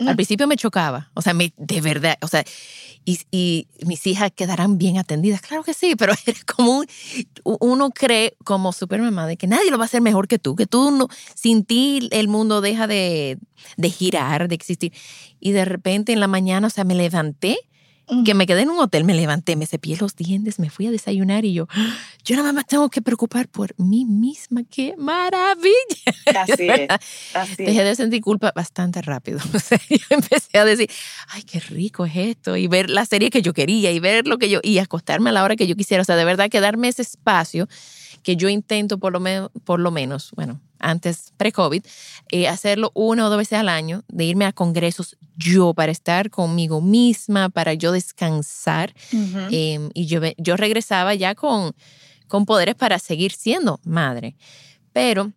Al 0.00 0.14
mm. 0.14 0.16
principio 0.16 0.46
me 0.46 0.56
chocaba. 0.56 1.10
O 1.14 1.22
sea, 1.22 1.34
me, 1.34 1.52
de 1.56 1.80
verdad. 1.80 2.16
O 2.22 2.28
sea, 2.28 2.44
y, 3.04 3.20
y, 3.30 3.68
mis 3.84 4.06
hijas 4.06 4.32
quedarán 4.34 4.78
bien 4.78 4.96
atendidas. 4.96 5.42
Claro 5.42 5.62
que 5.62 5.74
sí, 5.74 5.94
pero 5.96 6.14
era 6.26 6.38
como 6.46 6.82
uno 7.44 7.90
cree 7.90 8.36
como 8.44 8.70
mamá 8.98 9.26
de 9.26 9.36
que 9.36 9.46
nadie 9.46 9.70
lo 9.70 9.78
va 9.78 9.84
a 9.84 9.86
hacer 9.86 10.00
mejor 10.00 10.28
que 10.28 10.38
tú, 10.38 10.56
que 10.56 10.66
tú 10.66 10.90
no, 10.90 11.08
sin 11.34 11.64
ti 11.64 12.08
el 12.10 12.28
mundo 12.28 12.60
deja 12.60 12.86
de, 12.86 13.38
de 13.76 13.90
girar, 13.90 14.48
de 14.48 14.54
existir. 14.54 14.92
Y 15.40 15.52
de 15.52 15.66
repente 15.66 16.12
en 16.12 16.20
la 16.20 16.28
mañana, 16.28 16.68
o 16.68 16.70
sea, 16.70 16.84
me 16.84 16.94
levanté 16.94 17.58
que 18.24 18.34
me 18.34 18.46
quedé 18.46 18.62
en 18.62 18.70
un 18.70 18.78
hotel, 18.78 19.04
me 19.04 19.14
levanté, 19.14 19.56
me 19.56 19.66
cepillé 19.66 19.96
los 20.00 20.14
dientes, 20.14 20.58
me 20.58 20.70
fui 20.70 20.86
a 20.86 20.90
desayunar 20.90 21.44
y 21.44 21.54
yo, 21.54 21.68
yo 22.24 22.36
nada 22.36 22.52
más 22.52 22.66
tengo 22.66 22.88
que 22.90 23.02
preocupar 23.02 23.48
por 23.48 23.74
mí 23.78 24.04
misma. 24.04 24.62
¡Qué 24.70 24.94
maravilla! 24.96 25.74
Así 26.36 26.68
es. 26.68 27.56
Dejé 27.56 27.84
de 27.84 27.94
sentir 27.94 28.20
culpa 28.20 28.52
bastante 28.54 29.02
rápido. 29.02 29.38
O 29.54 29.58
sea, 29.60 29.80
yo 29.88 29.96
empecé 30.10 30.58
a 30.58 30.64
decir, 30.64 30.90
ay, 31.28 31.42
qué 31.42 31.60
rico 31.60 32.04
es 32.04 32.16
esto, 32.16 32.56
y 32.56 32.66
ver 32.66 32.90
la 32.90 33.06
serie 33.06 33.30
que 33.30 33.40
yo 33.40 33.54
quería, 33.54 33.92
y 33.92 34.00
ver 34.00 34.26
lo 34.26 34.36
que 34.36 34.50
yo, 34.50 34.60
y 34.62 34.78
acostarme 34.78 35.30
a 35.30 35.32
la 35.32 35.44
hora 35.44 35.56
que 35.56 35.66
yo 35.66 35.76
quisiera. 35.76 36.02
O 36.02 36.04
sea, 36.04 36.16
de 36.16 36.24
verdad 36.24 36.50
que 36.50 36.60
darme 36.60 36.88
ese 36.88 37.02
espacio 37.02 37.68
que 38.22 38.36
yo 38.36 38.48
intento 38.48 38.98
por 38.98 39.12
lo, 39.12 39.50
por 39.64 39.80
lo 39.80 39.90
menos, 39.90 40.32
bueno, 40.34 40.60
antes 40.84 41.32
pre-COVID, 41.36 41.82
eh, 42.30 42.48
hacerlo 42.48 42.92
una 42.94 43.26
o 43.26 43.30
dos 43.30 43.38
veces 43.38 43.58
al 43.58 43.68
año, 43.68 44.04
de 44.08 44.24
irme 44.24 44.44
a 44.44 44.52
congresos 44.52 45.16
yo 45.36 45.74
para 45.74 45.92
estar 45.92 46.30
conmigo 46.30 46.80
misma, 46.80 47.48
para 47.48 47.74
yo 47.74 47.92
descansar. 47.92 48.94
Em, 49.50 49.90
y 49.94 50.06
yo, 50.06 50.20
yo 50.38 50.56
regresaba 50.56 51.14
ya 51.14 51.34
con, 51.34 51.74
con 52.28 52.46
poderes 52.46 52.74
para 52.74 52.98
seguir 52.98 53.32
siendo 53.32 53.80
madre. 53.84 54.36
Pero 54.92 55.32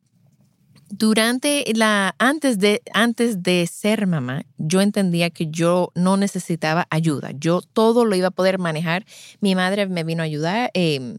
durante 0.89 1.65
la, 1.75 2.15
antes 2.17 2.59
de, 2.59 2.81
antes 2.93 3.43
de 3.43 3.67
ser 3.67 4.07
mamá, 4.07 4.43
yo 4.57 4.81
entendía 4.81 5.29
que 5.29 5.47
yo 5.47 5.91
no 5.95 6.17
necesitaba 6.17 6.87
ayuda. 6.89 7.31
Yo 7.37 7.61
todo 7.61 8.05
lo 8.05 8.15
iba 8.15 8.27
a 8.27 8.31
poder 8.31 8.57
manejar. 8.57 9.05
Mi 9.41 9.55
madre 9.55 9.87
me 9.87 10.03
vino 10.03 10.23
a 10.23 10.25
ayudar, 10.25 10.71
em, 10.73 11.17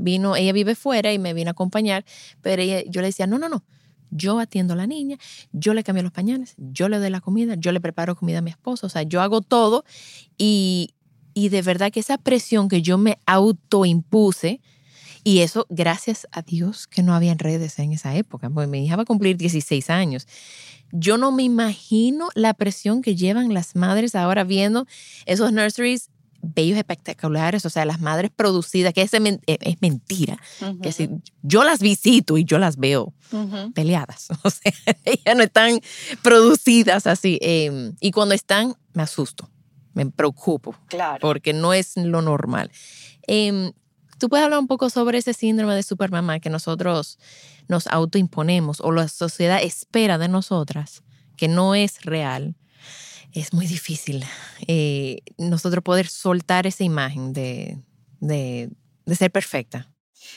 vino, 0.00 0.36
ella 0.36 0.52
vive 0.52 0.74
fuera 0.74 1.12
y 1.12 1.18
me 1.18 1.34
vino 1.34 1.50
a 1.50 1.52
acompañar, 1.52 2.04
pero 2.42 2.62
yo 2.62 3.00
le 3.00 3.08
decía, 3.08 3.26
no, 3.26 3.38
no, 3.38 3.48
no. 3.48 3.64
Yo 4.10 4.40
atiendo 4.40 4.74
a 4.74 4.76
la 4.76 4.88
niña, 4.88 5.18
yo 5.52 5.72
le 5.72 5.84
cambio 5.84 6.02
los 6.02 6.12
pañales, 6.12 6.54
yo 6.58 6.88
le 6.88 6.98
doy 6.98 7.10
la 7.10 7.20
comida, 7.20 7.54
yo 7.56 7.70
le 7.70 7.80
preparo 7.80 8.16
comida 8.16 8.38
a 8.38 8.42
mi 8.42 8.50
esposo, 8.50 8.88
o 8.88 8.90
sea, 8.90 9.02
yo 9.04 9.20
hago 9.20 9.40
todo 9.40 9.84
y, 10.36 10.94
y 11.32 11.48
de 11.48 11.62
verdad 11.62 11.92
que 11.92 12.00
esa 12.00 12.18
presión 12.18 12.68
que 12.68 12.82
yo 12.82 12.98
me 12.98 13.18
autoimpuse, 13.26 14.60
y 15.22 15.40
eso, 15.40 15.66
gracias 15.68 16.26
a 16.32 16.42
Dios 16.42 16.86
que 16.86 17.02
no 17.02 17.14
había 17.14 17.34
redes 17.34 17.78
en 17.78 17.92
esa 17.92 18.16
época, 18.16 18.48
porque 18.48 18.66
mi 18.66 18.84
hija 18.84 18.96
va 18.96 19.02
a 19.02 19.06
cumplir 19.06 19.36
16 19.36 19.90
años. 19.90 20.26
Yo 20.92 21.18
no 21.18 21.30
me 21.30 21.42
imagino 21.42 22.30
la 22.34 22.54
presión 22.54 23.02
que 23.02 23.14
llevan 23.14 23.52
las 23.52 23.76
madres 23.76 24.14
ahora 24.14 24.44
viendo 24.44 24.86
esos 25.26 25.52
nurseries 25.52 26.10
bellos 26.42 26.78
espectaculares, 26.78 27.64
o 27.66 27.70
sea, 27.70 27.84
las 27.84 28.00
madres 28.00 28.30
producidas, 28.34 28.92
que 28.92 29.02
es, 29.02 29.12
e, 29.14 29.40
es 29.46 29.76
mentira, 29.80 30.38
que 30.82 30.92
si 30.92 31.10
yo 31.42 31.64
las 31.64 31.80
visito 31.80 32.38
y 32.38 32.44
yo 32.44 32.58
las 32.58 32.76
veo 32.76 33.14
peleadas, 33.74 34.28
o 34.42 34.50
sea, 34.50 34.72
ellas 35.04 35.36
no 35.36 35.42
están 35.42 35.80
producidas 36.22 37.06
así, 37.06 37.38
em, 37.42 37.94
y 38.00 38.10
cuando 38.10 38.34
están, 38.34 38.74
me 38.92 39.02
asusto, 39.02 39.50
me 39.94 40.06
preocupo, 40.06 40.74
claro. 40.86 41.18
porque 41.20 41.52
no 41.52 41.72
es 41.72 41.96
lo 41.96 42.22
normal. 42.22 42.70
Eh, 43.26 43.72
¿Tú 44.20 44.28
puedes 44.28 44.44
hablar 44.44 44.60
un 44.60 44.66
poco 44.66 44.90
sobre 44.90 45.16
ese 45.16 45.32
síndrome 45.32 45.74
de 45.74 45.82
supermamá 45.82 46.40
que 46.40 46.50
nosotros 46.50 47.18
nos 47.68 47.86
autoimponemos 47.86 48.82
o 48.82 48.92
la 48.92 49.08
sociedad 49.08 49.62
espera 49.62 50.18
de 50.18 50.28
nosotras, 50.28 51.02
que 51.38 51.48
no 51.48 51.74
es 51.74 52.02
real? 52.02 52.54
Es 53.32 53.52
muy 53.52 53.66
difícil 53.66 54.24
eh, 54.66 55.18
nosotros 55.38 55.84
poder 55.84 56.08
soltar 56.08 56.66
esa 56.66 56.84
imagen 56.84 57.32
de, 57.32 57.78
de, 58.20 58.70
ser 59.14 59.30
perfecta. 59.30 59.88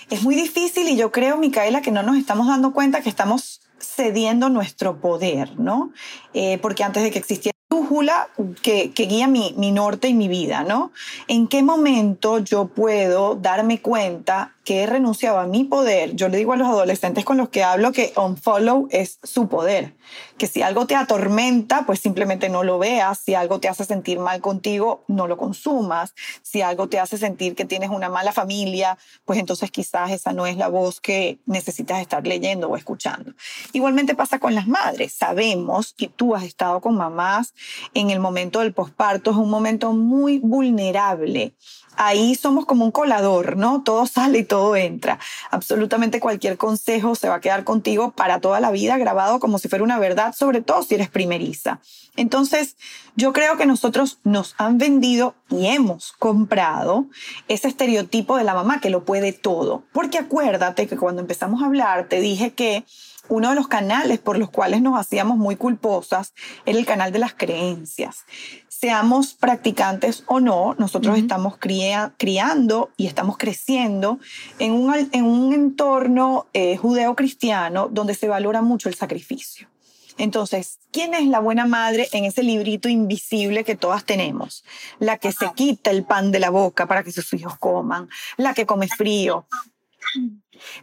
Es 0.09 0.23
muy 0.23 0.35
difícil 0.35 0.88
y 0.88 0.95
yo 0.95 1.12
creo, 1.12 1.38
Micaela, 1.38 1.81
que 1.81 1.91
no 1.91 2.03
nos 2.03 2.17
estamos 2.17 2.47
dando 2.47 2.73
cuenta 2.73 3.01
que 3.01 3.09
estamos 3.09 3.62
cediendo 3.79 4.50
nuestro 4.50 5.00
poder, 5.01 5.59
¿no? 5.59 5.91
Eh, 6.33 6.57
porque 6.59 6.83
antes 6.83 7.03
de 7.03 7.12
que 7.12 7.19
existiera 7.19 7.57
brújula 7.69 8.29
que, 8.62 8.91
que 8.91 9.05
guía 9.05 9.27
mi, 9.27 9.53
mi, 9.57 9.71
norte 9.71 10.07
y 10.07 10.13
mi 10.13 10.27
vida, 10.27 10.63
¿no? 10.63 10.91
¿En 11.27 11.47
qué 11.47 11.63
momento 11.63 12.39
yo 12.39 12.67
puedo 12.67 13.35
darme 13.35 13.81
cuenta 13.81 14.52
que 14.63 14.84
he 14.84 14.86
renunciado 14.88 15.39
a 15.39 15.48
mi 15.48 15.63
poder? 15.63 16.15
Yo 16.15 16.29
le 16.29 16.38
digo 16.38 16.53
a 16.53 16.58
los 16.58 16.67
adolescentes 16.67 17.25
con 17.25 17.38
los 17.38 17.50
que 17.50 17.63
hablo 17.63 17.91
que 17.91 18.13
unfollow 18.15 18.88
es 18.91 19.20
su 19.24 19.48
poder, 19.48 19.93
que 20.38 20.48
si 20.48 20.62
algo 20.62 20.88
te 20.88 20.96
atormenta, 20.96 21.86
pues 21.86 22.00
simplemente 22.00 22.50
no 22.50 22.63
lo 22.63 22.79
veas, 22.79 23.20
si 23.20 23.36
algo 23.36 23.60
te 23.60 23.67
hace 23.67 23.86
sentir 23.86 24.20
mal 24.20 24.41
contigo, 24.41 25.03
no 25.08 25.27
lo 25.27 25.38
consumas, 25.38 26.13
si 26.41 26.62
algo 26.62 26.88
te 26.88 27.00
hace 27.00 27.17
sentir 27.17 27.55
que 27.55 27.65
tienes 27.65 27.89
una 27.89 28.10
mala 28.10 28.32
familia, 28.32 28.98
pues 29.25 29.39
entonces 29.39 29.72
quizás 29.72 30.12
esa 30.12 30.34
no 30.34 30.48
es 30.48 30.58
la 30.58 30.70
voz 30.70 31.01
que 31.01 31.39
necesitas 31.46 32.01
estar 32.01 32.25
leyendo 32.25 32.70
o 32.70 32.77
escuchando. 32.77 33.34
Igualmente 33.74 34.15
pasa 34.15 34.39
con 34.39 34.55
las 34.55 34.67
madres, 34.67 35.13
sabemos 35.13 35.93
que 35.93 36.08
tú 36.08 36.36
has 36.36 36.43
estado 36.43 36.82
con 36.82 36.96
mamás 36.96 37.53
en 37.93 38.10
el 38.10 38.20
momento 38.20 38.60
del 38.60 38.74
posparto, 38.74 39.32
es 39.32 39.38
un 39.38 39.50
momento 39.50 39.93
muy 39.93 40.39
vulnerable. 40.39 41.53
Ahí 41.95 42.35
somos 42.35 42.65
como 42.65 42.85
un 42.85 42.91
colador, 42.91 43.57
¿no? 43.57 43.83
Todo 43.83 44.05
sale 44.05 44.39
y 44.39 44.43
todo 44.43 44.75
entra. 44.75 45.19
Absolutamente 45.51 46.19
cualquier 46.19 46.57
consejo 46.57 47.15
se 47.15 47.29
va 47.29 47.35
a 47.35 47.41
quedar 47.41 47.63
contigo 47.63 48.12
para 48.12 48.39
toda 48.39 48.59
la 48.59 48.71
vida, 48.71 48.97
grabado 48.97 49.39
como 49.39 49.59
si 49.59 49.67
fuera 49.67 49.83
una 49.83 50.00
verdad, 50.00 50.33
sobre 50.33 50.62
todo 50.62 50.83
si 50.83 50.95
eres 50.95 51.09
primeriza. 51.09 51.79
Entonces, 52.15 52.77
yo 53.15 53.33
creo 53.33 53.57
que 53.57 53.65
nosotros 53.65 54.19
nos 54.23 54.55
han 54.57 54.77
vendido 54.77 55.35
y 55.50 55.67
hemos 55.67 56.13
comprado 56.13 57.07
ese 57.47 57.67
estereotipo 57.67 58.38
de 58.38 58.43
la 58.43 58.53
mamá 58.53 58.79
que 58.79 58.89
lo 58.89 59.03
puede 59.03 59.33
todo. 59.33 59.83
Porque 59.91 60.19
acuérdate 60.19 60.88
que 60.88 60.97
cuando 60.97 61.21
empezamos 61.21 61.62
a 61.62 61.65
hablar, 61.65 62.07
te 62.07 62.21
dije 62.21 62.51
que 62.51 62.85
uno 63.30 63.50
de 63.50 63.56
los 63.56 63.68
canales 63.68 64.20
por 64.20 64.38
los 64.38 64.50
cuales 64.50 64.82
nos 64.82 65.00
hacíamos 65.00 65.38
muy 65.38 65.56
culposas 65.56 66.34
era 66.65 66.77
el 66.77 66.86
canal 66.86 67.12
de 67.12 67.20
las 67.20 67.34
creencias. 67.34 68.25
Seamos 68.68 69.34
practicantes 69.34 70.24
o 70.27 70.39
no, 70.39 70.75
nosotros 70.77 71.18
estamos 71.18 71.58
criando 71.58 72.92
y 72.98 73.08
estamos 73.08 73.38
creciendo 73.38 74.20
en 74.60 74.74
un, 74.74 74.94
en 75.12 75.24
un 75.24 75.53
entorno 75.53 76.48
eh, 76.53 76.75
judeo-cristiano 76.75 77.88
donde 77.89 78.13
se 78.13 78.27
valora 78.27 78.62
mucho 78.62 78.89
el 78.89 78.96
sacrificio. 78.96 79.70
Entonces, 80.18 80.80
¿quién 80.92 81.13
es 81.13 81.25
la 81.25 81.39
buena 81.39 81.65
madre 81.65 82.08
en 82.12 82.25
ese 82.25 82.44
librito 82.44 82.88
invisible 82.88 83.63
que 83.63 83.75
todas 83.75 84.06
tenemos? 84.06 84.63
La 85.00 85.18
que 85.18 85.32
se 85.32 85.51
quita 85.56 85.89
el 85.89 86.03
pan 86.03 86.32
de 86.32 86.39
la 86.39 86.50
boca 86.50 86.86
para 86.86 87.03
que 87.03 87.12
sus 87.12 87.34
hijos 87.34 87.58
coman, 87.58 88.10
la 88.38 88.53
que 88.53 88.65
come 88.65 88.88
frío, 88.88 89.48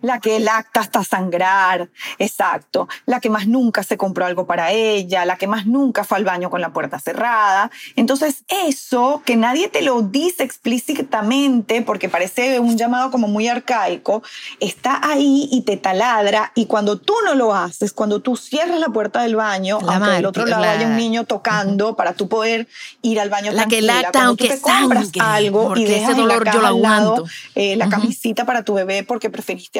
La 0.01 0.21
que 0.21 0.41
lacta 0.41 0.81
hasta 0.81 1.05
sangrar, 1.05 1.89
exacto. 2.19 2.89
La 3.07 3.21
que 3.21 3.31
más 3.31 3.47
nunca 3.47 3.83
se 3.83 3.97
compró 3.97 4.27
algo 4.27 4.47
para 4.47 4.73
ella, 4.73 5.25
la 5.25 5.37
que 5.37 5.47
más 5.47 5.67
nunca 5.67 6.05
fue 6.05 6.19
al 6.19 6.25
baño 6.25 6.51
con 6.51 6.61
la 6.61 6.73
puerta 6.73 6.99
cerrada. 6.99 7.71
Entonces, 7.97 8.45
eso 8.49 9.23
que 9.25 9.37
nadie 9.37 9.69
te 9.69 9.83
lo 9.83 10.03
dice 10.03 10.43
explícitamente, 10.43 11.83
porque 11.83 12.09
parece 12.09 12.61
un 12.61 12.77
llamado 12.77 13.11
como 13.11 13.29
muy 13.29 13.49
arcaico, 13.49 14.23
está 14.59 15.01
ahí 15.03 15.49
y 15.51 15.63
te 15.63 15.77
taladra. 15.77 16.53
Y 16.55 16.67
cuando 16.67 16.99
tú 16.99 17.15
no 17.25 17.35
lo 17.35 17.55
haces, 17.55 17.93
cuando 17.93 18.21
tú 18.21 18.37
cierras 18.37 18.81
la 18.81 18.89
puerta 18.89 19.23
del 19.23 19.37
baño, 19.37 19.79
aunque 19.87 20.11
del 20.11 20.27
otro 20.27 20.47
lado 20.47 20.65
haya 20.65 20.87
un 20.87 20.97
niño 20.97 21.25
tocando 21.25 21.97
para 21.97 22.15
tú 22.15 22.29
poder 22.29 22.69
ir 23.03 23.21
al 23.21 23.31
baño 23.31 23.53
la 23.53 23.67
que 23.67 23.83
lacta, 23.83 24.25
aunque 24.25 24.49
tú 24.49 24.55
te 24.55 24.61
compras 24.61 25.05
sangre, 25.05 25.21
algo 25.21 25.77
y 25.77 25.85
dejas 25.85 26.11
ese 26.11 26.21
dolor 26.21 26.39
en 26.39 26.45
la 26.47 26.53
yo 26.53 26.61
lo 26.61 26.67
al 26.67 26.83
lado, 26.83 27.25
eh, 27.55 27.77
la 27.77 27.89
camisita 27.89 28.45
para 28.45 28.65
tu 28.65 28.75
bebé 28.75 29.03
porque 29.03 29.31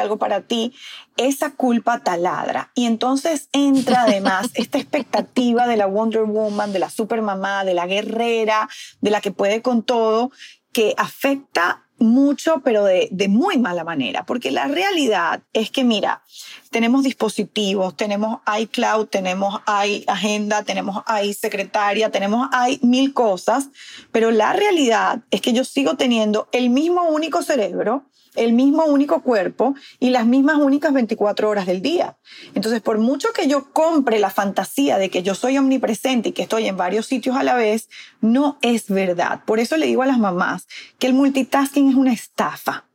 algo 0.01 0.19
para 0.19 0.43
ti, 0.43 0.73
esa 1.17 1.53
culpa 1.53 2.01
taladra. 2.01 2.71
Y 2.75 2.87
entonces 2.87 3.49
entra 3.53 4.03
además 4.03 4.51
esta 4.55 4.79
expectativa 4.79 5.67
de 5.67 5.77
la 5.77 5.87
Wonder 5.87 6.25
Woman, 6.25 6.73
de 6.73 6.79
la 6.79 6.91
supermamá, 6.91 7.65
de 7.65 7.75
la 7.75 7.87
guerrera, 7.87 8.69
de 9.01 9.11
la 9.11 9.21
que 9.21 9.31
puede 9.31 9.63
con 9.63 9.83
todo, 9.83 10.31
que 10.73 10.95
afecta 10.97 11.85
mucho, 12.01 12.63
pero 12.65 12.85
de, 12.85 13.09
de, 13.13 13.29
muy 13.29 13.59
mala 13.59 13.85
manera, 13.85 14.25
porque 14.25 14.51
la 14.51 14.67
realidad 14.67 15.43
es 15.53 15.71
que, 15.71 15.85
mira, 15.85 16.23
tenemos 16.71 17.05
dispositivos, 17.05 17.95
tenemos 17.95 18.41
iCloud, 18.59 19.07
tenemos 19.07 19.61
iAgenda, 19.67 20.63
tenemos 20.63 21.03
iSecretaria, 21.23 22.11
tenemos 22.11 22.49
hay 22.53 22.81
mil 22.83 23.13
cosas, 23.13 23.69
pero 24.13 24.31
la 24.31 24.55
realidad 24.55 25.21
es 25.31 25.43
que 25.43 25.53
yo 25.53 25.65
sigo 25.65 25.97
teniendo 25.97 26.49
el 26.53 26.71
mismo 26.71 27.03
único 27.05 27.43
cerebro, 27.43 28.05
el 28.35 28.53
mismo 28.53 28.85
único 28.85 29.23
cuerpo 29.23 29.75
y 29.99 30.11
las 30.11 30.27
mismas 30.27 30.57
únicas 30.57 30.93
24 30.93 31.49
horas 31.49 31.67
del 31.67 31.83
día. 31.83 32.17
Entonces, 32.55 32.81
por 32.81 32.99
mucho 32.99 33.29
que 33.33 33.49
yo 33.49 33.73
compre 33.73 34.19
la 34.19 34.31
fantasía 34.31 34.99
de 34.99 35.11
que 35.11 35.23
yo 35.23 35.35
soy 35.35 35.59
omnipresente 35.59 36.31
y 36.31 36.33
que 36.33 36.43
estoy 36.43 36.67
en 36.67 36.77
varios 36.77 37.07
sitios 37.07 37.37
a 37.37 37.43
la 37.43 37.55
vez, 37.55 37.89
no 38.21 38.59
es 38.63 38.89
verdad. 38.89 39.43
Por 39.45 39.61
eso 39.61 39.77
le 39.77 39.87
digo 39.87 40.03
a 40.03 40.07
las 40.07 40.19
mamás 40.19 40.67
que 40.99 41.07
el 41.07 41.15
multitasking 41.15 41.89
es 41.89 41.95
una 41.95 42.13
estafa. 42.13 42.90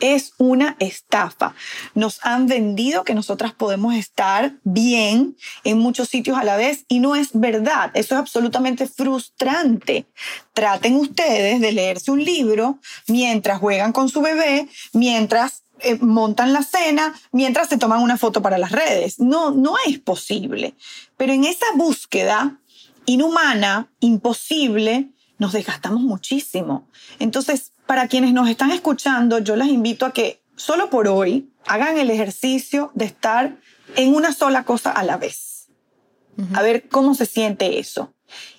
Es 0.00 0.32
una 0.38 0.76
estafa. 0.78 1.54
Nos 1.94 2.18
han 2.24 2.46
vendido 2.46 3.04
que 3.04 3.14
nosotras 3.14 3.52
podemos 3.52 3.94
estar 3.94 4.54
bien 4.64 5.36
en 5.64 5.78
muchos 5.78 6.08
sitios 6.08 6.38
a 6.38 6.44
la 6.44 6.56
vez 6.56 6.84
y 6.88 6.98
no 6.98 7.14
es 7.16 7.30
verdad. 7.32 7.90
Eso 7.94 8.14
es 8.14 8.20
absolutamente 8.20 8.86
frustrante. 8.86 10.06
Traten 10.52 10.96
ustedes 10.96 11.60
de 11.60 11.72
leerse 11.72 12.10
un 12.10 12.24
libro 12.24 12.78
mientras 13.06 13.60
juegan 13.60 13.92
con 13.92 14.08
su 14.08 14.20
bebé, 14.20 14.68
mientras 14.92 15.62
eh, 15.80 15.98
montan 16.00 16.52
la 16.52 16.62
cena, 16.62 17.14
mientras 17.32 17.68
se 17.68 17.78
toman 17.78 18.02
una 18.02 18.16
foto 18.16 18.42
para 18.42 18.58
las 18.58 18.72
redes. 18.72 19.18
No, 19.18 19.50
no 19.50 19.74
es 19.86 19.98
posible. 19.98 20.74
Pero 21.16 21.32
en 21.32 21.44
esa 21.44 21.66
búsqueda 21.74 22.58
inhumana, 23.06 23.90
imposible, 24.00 25.10
nos 25.38 25.52
desgastamos 25.52 26.02
muchísimo. 26.02 26.86
Entonces, 27.18 27.71
para 27.86 28.08
quienes 28.08 28.32
nos 28.32 28.48
están 28.48 28.70
escuchando, 28.70 29.38
yo 29.38 29.56
les 29.56 29.68
invito 29.68 30.06
a 30.06 30.12
que 30.12 30.42
solo 30.56 30.90
por 30.90 31.08
hoy 31.08 31.52
hagan 31.66 31.98
el 31.98 32.10
ejercicio 32.10 32.90
de 32.94 33.04
estar 33.04 33.56
en 33.96 34.14
una 34.14 34.32
sola 34.32 34.64
cosa 34.64 34.90
a 34.90 35.02
la 35.02 35.16
vez. 35.16 35.68
Uh 36.36 36.42
-huh. 36.42 36.58
A 36.58 36.62
ver 36.62 36.88
cómo 36.88 37.14
se 37.14 37.26
siente 37.26 37.78
eso. 37.78 38.14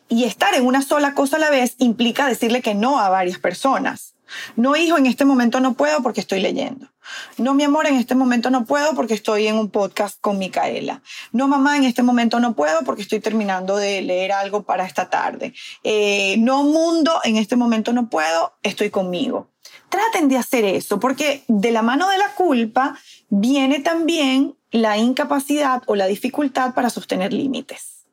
Y 0.09 0.25
estar 0.25 0.53
en 0.53 0.65
una 0.65 0.81
sola 0.81 1.13
cosa 1.13 1.37
a 1.37 1.39
la 1.39 1.49
vez 1.49 1.75
implica 1.79 2.27
decirle 2.27 2.61
que 2.61 2.75
no 2.75 2.99
a 2.99 3.09
varias 3.09 3.39
personas. 3.39 4.15
No, 4.55 4.75
hijo, 4.75 4.97
en 4.97 5.05
este 5.05 5.25
momento 5.25 5.59
no 5.59 5.73
puedo 5.73 6.01
porque 6.03 6.21
estoy 6.21 6.39
leyendo. 6.39 6.92
No, 7.37 7.53
mi 7.53 7.63
amor, 7.63 7.87
en 7.87 7.95
este 7.95 8.15
momento 8.15 8.49
no 8.49 8.65
puedo 8.65 8.93
porque 8.95 9.13
estoy 9.13 9.47
en 9.47 9.57
un 9.57 9.69
podcast 9.69 10.19
con 10.21 10.37
Micaela. 10.37 11.01
No, 11.31 11.47
mamá, 11.47 11.77
en 11.77 11.83
este 11.83 12.03
momento 12.03 12.39
no 12.39 12.55
puedo 12.55 12.83
porque 12.83 13.01
estoy 13.01 13.19
terminando 13.19 13.75
de 13.75 14.01
leer 14.01 14.31
algo 14.31 14.63
para 14.63 14.85
esta 14.85 15.09
tarde. 15.09 15.53
Eh, 15.83 16.35
no, 16.39 16.63
mundo, 16.63 17.19
en 17.23 17.37
este 17.37 17.55
momento 17.55 17.93
no 17.93 18.09
puedo, 18.09 18.53
estoy 18.63 18.89
conmigo. 18.89 19.49
Traten 19.89 20.27
de 20.27 20.37
hacer 20.37 20.65
eso 20.65 20.99
porque 20.99 21.43
de 21.47 21.71
la 21.71 21.81
mano 21.81 22.09
de 22.09 22.17
la 22.17 22.33
culpa 22.33 22.97
viene 23.29 23.79
también 23.79 24.55
la 24.71 24.97
incapacidad 24.97 25.83
o 25.85 25.95
la 25.95 26.07
dificultad 26.07 26.73
para 26.73 26.89
sostener 26.89 27.31
límites. 27.31 28.05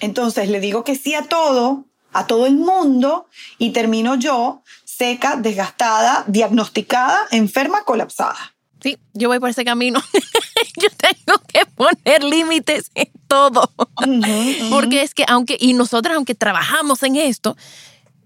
Entonces 0.00 0.50
le 0.50 0.60
digo 0.60 0.84
que 0.84 0.94
sí 0.94 1.14
a 1.14 1.22
todo, 1.22 1.86
a 2.12 2.26
todo 2.26 2.46
el 2.46 2.56
mundo 2.56 3.26
y 3.58 3.70
termino 3.70 4.14
yo 4.14 4.62
seca, 4.96 5.36
desgastada, 5.36 6.24
diagnosticada, 6.26 7.26
enferma, 7.30 7.84
colapsada. 7.84 8.54
Sí, 8.80 8.98
yo 9.14 9.28
voy 9.28 9.40
por 9.40 9.50
ese 9.50 9.64
camino. 9.64 10.00
yo 10.76 10.88
tengo 10.96 11.40
que 11.46 11.66
poner 11.66 12.24
límites 12.24 12.90
en 12.94 13.10
todo. 13.26 13.70
Uh 13.76 14.04
-huh, 14.04 14.18
uh 14.18 14.22
-huh. 14.22 14.70
Porque 14.70 15.02
es 15.02 15.14
que 15.14 15.24
aunque, 15.28 15.56
y 15.58 15.72
nosotras 15.74 16.16
aunque 16.16 16.34
trabajamos 16.34 17.02
en 17.02 17.16
esto, 17.16 17.56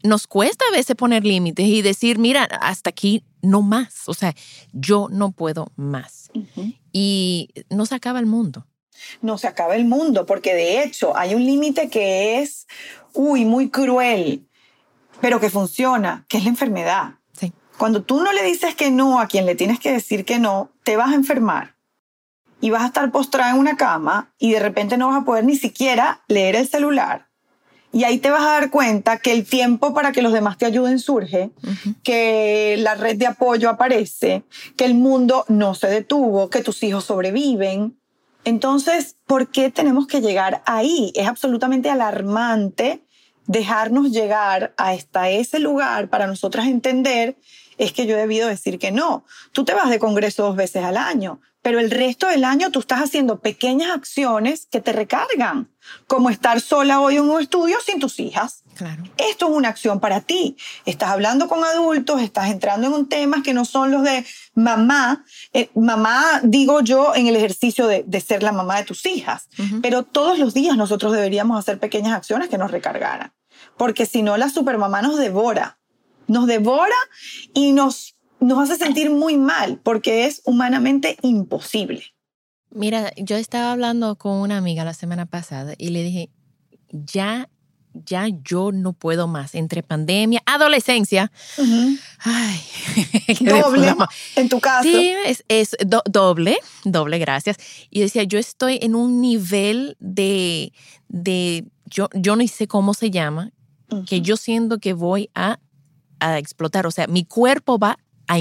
nos 0.03 0.27
cuesta 0.27 0.65
a 0.69 0.77
veces 0.77 0.97
poner 0.97 1.25
límites 1.25 1.67
y 1.67 1.83
decir, 1.83 2.19
mira, 2.19 2.45
hasta 2.45 2.91
aquí 2.91 3.25
no 3.43 3.63
más. 3.63 4.03
O 4.07 4.15
sea, 4.15 4.35
yo 4.73 5.09
no 5.11 5.33
puedo 5.33 5.73
más. 5.77 6.31
Uh 6.35 6.45
-huh. 6.55 6.79
Y 6.93 7.49
no 7.69 7.87
se 7.87 7.95
acaba 7.95 8.21
el 8.21 8.27
mundo. 8.27 8.67
No 9.23 9.39
se 9.39 9.47
acaba 9.47 9.77
el 9.77 9.87
mundo, 9.87 10.27
porque 10.27 10.55
de 10.55 10.85
hecho 10.85 11.17
hay 11.17 11.35
un 11.35 11.45
límite 11.45 11.89
que 11.89 12.41
es, 12.41 12.67
uy, 13.15 13.45
muy 13.45 13.71
cruel 13.71 14.50
pero 15.21 15.41
que 15.41 15.51
funciona, 15.51 16.25
que 16.29 16.39
es 16.39 16.45
la 16.45 16.51
enfermedad. 16.51 17.15
Sí. 17.33 17.53
Cuando 17.79 18.03
tú 18.03 18.21
no 18.21 18.33
le 18.33 18.43
dices 18.43 18.75
que 18.75 18.91
no 18.91 19.21
a 19.21 19.27
quien 19.27 19.47
le 19.47 19.55
tienes 19.55 19.79
que 19.79 19.93
decir 19.93 20.25
que 20.25 20.39
no, 20.39 20.71
te 20.85 20.97
vas 20.97 21.11
a 21.11 21.15
enfermar 21.15 21.77
y 22.61 22.71
vas 22.71 22.83
a 22.83 22.87
estar 22.87 23.11
postrada 23.11 23.53
en 23.53 23.59
una 23.59 23.77
cama 23.77 24.33
y 24.39 24.53
de 24.53 24.61
repente 24.61 24.97
no 24.97 25.09
vas 25.09 25.23
a 25.23 25.25
poder 25.25 25.45
ni 25.45 25.57
siquiera 25.57 26.23
leer 26.29 26.57
el 26.57 26.69
celular. 26.69 27.29
Y 27.93 28.05
ahí 28.05 28.19
te 28.19 28.31
vas 28.31 28.43
a 28.43 28.53
dar 28.53 28.71
cuenta 28.71 29.19
que 29.19 29.33
el 29.33 29.45
tiempo 29.45 29.93
para 29.93 30.13
que 30.13 30.23
los 30.23 30.33
demás 30.33 30.59
te 30.59 30.67
ayuden 30.67 31.01
surge, 31.01 31.51
uh 31.63 31.69
-huh. 31.69 31.95
que 32.05 32.77
la 32.79 32.95
red 32.95 33.17
de 33.17 33.27
apoyo 33.27 33.69
aparece, 33.69 34.45
que 34.77 34.85
el 34.85 34.95
mundo 34.95 35.45
no 35.49 35.75
se 35.75 35.89
detuvo, 35.89 36.51
que 36.51 36.63
tus 36.63 36.83
hijos 36.85 37.05
sobreviven. 37.05 37.99
Entonces, 38.45 39.17
¿por 39.27 39.49
qué 39.49 39.71
tenemos 39.71 40.07
que 40.07 40.21
llegar 40.21 40.63
ahí? 40.67 41.13
Es 41.17 41.27
absolutamente 41.27 41.91
alarmante 41.91 43.05
dejarnos 43.51 44.13
llegar 44.13 44.73
hasta 44.77 45.29
ese 45.29 45.59
lugar 45.59 46.09
para 46.09 46.29
nosotras 46.29 46.69
entender 46.69 47.37
es 47.79 47.93
que 47.93 48.07
yo 48.07 48.15
he 48.15 48.21
debido 48.21 48.47
decir 48.47 48.79
que 48.79 48.93
no. 48.93 49.25
Tú 49.51 49.65
te 49.65 49.75
vas 49.75 49.91
de 49.91 49.99
congreso 49.99 50.45
dos 50.45 50.55
veces 50.55 50.85
al 50.85 50.97
año, 50.97 51.41
pero 51.61 51.81
el 51.81 51.91
resto 51.91 52.29
del 52.29 52.45
año 52.45 52.71
tú 52.71 52.79
estás 52.79 53.01
haciendo 53.01 53.41
pequeñas 53.41 53.91
acciones 53.91 54.69
que 54.71 54.81
te 54.81 54.93
recargan, 54.93 55.69
como 56.07 56.31
estar 56.31 56.61
sola 56.61 57.01
hoy 57.01 57.17
en 57.17 57.29
un 57.29 57.41
estudio 57.41 57.79
sin 57.85 57.99
tus 57.99 58.21
hijas. 58.21 58.63
Claro. 58.77 59.03
Esto 59.17 59.49
es 59.49 59.53
una 59.53 59.71
acción 59.71 59.99
para 59.99 60.21
ti. 60.21 60.57
Estás 60.87 61.11
hablando 61.11 61.49
con 61.49 61.65
adultos, 61.65 62.23
estás 62.23 62.51
entrando 62.51 62.87
en 62.87 62.93
un 62.93 63.09
temas 63.09 63.43
que 63.43 63.53
no 63.53 63.65
son 63.65 63.91
los 63.91 64.05
de 64.05 64.25
mamá. 64.55 65.25
Eh, 65.53 65.71
mamá, 65.75 66.41
digo 66.45 66.83
yo, 66.83 67.17
en 67.17 67.27
el 67.27 67.35
ejercicio 67.35 67.89
de, 67.89 68.05
de, 68.07 68.21
ser 68.21 68.45
la 68.45 68.53
mamá 68.53 68.77
de 68.77 68.85
tus 68.85 69.05
hijas. 69.07 69.49
Uh 69.59 69.63
-huh. 69.63 69.81
Pero 69.83 70.05
todos 70.05 70.39
los 70.39 70.55
días 70.55 70.77
nosotros 70.77 71.13
deberíamos 71.13 71.59
hacer 71.59 71.81
pequeñas 71.81 72.13
acciones 72.13 72.49
que 72.49 72.59
nos 72.59 72.71
recargaran. 72.71 73.33
Porque 73.81 74.05
si 74.05 74.21
no, 74.21 74.37
la 74.37 74.51
supermamá 74.51 75.01
nos 75.01 75.17
devora. 75.17 75.79
Nos 76.27 76.47
devora 76.47 76.95
y 77.55 77.73
nos, 77.73 78.15
nos 78.39 78.59
hace 78.59 78.77
sentir 78.77 79.09
muy 79.09 79.39
mal 79.39 79.81
porque 79.83 80.27
es 80.27 80.43
humanamente 80.45 81.17
imposible. 81.23 82.05
Mira, 82.69 83.11
yo 83.17 83.37
estaba 83.37 83.73
hablando 83.73 84.17
con 84.17 84.33
una 84.33 84.59
amiga 84.59 84.85
la 84.85 84.93
semana 84.93 85.25
pasada 85.25 85.73
y 85.79 85.89
le 85.89 86.03
dije, 86.03 86.29
ya, 86.91 87.49
ya 87.95 88.29
yo 88.45 88.71
no 88.71 88.93
puedo 88.93 89.29
más. 89.29 89.55
Entre 89.55 89.83
pandemia, 89.83 90.43
adolescencia. 90.45 91.33
Uh 91.57 91.63
-huh. 91.63 92.01
Ay, 92.19 92.61
doble 93.41 93.95
en 94.37 94.51
tu 94.51 94.61
caso. 94.61 94.83
Sí, 94.83 95.15
es, 95.25 95.43
es 95.49 95.75
do, 95.87 96.03
doble, 96.05 96.59
doble, 96.85 97.19
gracias. 97.19 97.57
Y 97.89 98.01
decía, 98.01 98.25
yo 98.25 98.39
estoy 98.39 98.79
en 98.83 98.95
un 98.95 99.23
nivel 99.23 99.97
de, 100.01 100.75
de 101.09 101.65
yo, 101.87 102.11
yo 102.13 102.37
no 102.37 102.47
sé 102.47 102.69
cómo 102.69 102.93
se 102.93 103.11
llama, 103.11 103.53
uh 103.91 103.97
-huh. 103.97 104.05
que 104.07 104.21
yo 104.21 104.37
siento 104.37 104.79
que 104.79 104.93
voy 104.93 105.31
a, 105.35 105.59
a 106.19 106.39
explotar. 106.39 106.87
O 106.87 106.91
sea, 106.91 107.07
mi 107.07 107.25
cuerpo 107.25 107.79
va 107.79 107.99
a 108.29 108.39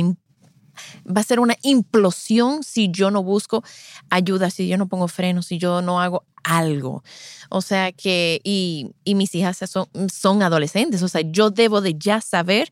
va 1.06 1.22
a 1.22 1.24
ser 1.24 1.40
una 1.40 1.58
implosión 1.62 2.64
si 2.64 2.90
yo 2.90 3.12
no 3.12 3.24
busco 3.24 3.64
ayuda, 4.10 4.50
si 4.50 4.68
yo 4.68 4.78
no 4.78 4.88
pongo 4.88 5.08
frenos, 5.08 5.48
si 5.48 5.58
yo 5.58 5.82
no 5.82 6.00
hago 6.00 6.24
algo. 6.44 7.04
O 7.50 7.62
sea 7.62 7.92
que, 7.92 8.42
y, 8.44 8.92
y 9.04 9.16
mis 9.16 9.36
hijas 9.36 9.58
son, 9.70 9.88
son 10.12 10.42
adolescentes, 10.42 11.02
o 11.04 11.08
sea, 11.08 11.22
yo 11.22 11.50
debo 11.50 11.82
de 11.82 11.96
ya 11.98 12.22
saber 12.22 12.72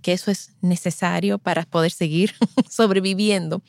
que 0.00 0.12
eso 0.12 0.30
es 0.30 0.52
necesario 0.60 1.38
para 1.38 1.64
poder 1.64 1.92
seguir 1.92 2.34
sobreviviendo. 2.70 3.62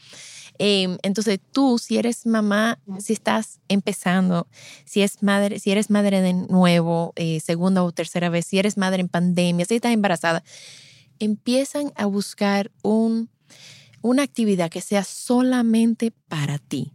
Eh, 0.65 0.97
entonces 1.01 1.41
tú, 1.51 1.77
si 1.77 1.97
eres 1.97 2.25
mamá, 2.25 2.79
si 2.97 3.11
estás 3.11 3.59
empezando, 3.67 4.47
si, 4.85 5.01
es 5.01 5.21
madre, 5.21 5.59
si 5.59 5.71
eres 5.71 5.89
madre 5.89 6.21
de 6.21 6.31
nuevo, 6.31 7.11
eh, 7.17 7.41
segunda 7.41 7.83
o 7.83 7.91
tercera 7.91 8.29
vez, 8.29 8.45
si 8.45 8.59
eres 8.59 8.77
madre 8.77 9.01
en 9.01 9.09
pandemia, 9.09 9.65
si 9.65 9.75
estás 9.75 9.91
embarazada, 9.91 10.41
empiezan 11.19 11.91
a 11.97 12.05
buscar 12.05 12.71
un, 12.81 13.29
una 14.01 14.23
actividad 14.23 14.69
que 14.69 14.79
sea 14.79 15.03
solamente 15.03 16.13
para 16.29 16.59
ti. 16.59 16.93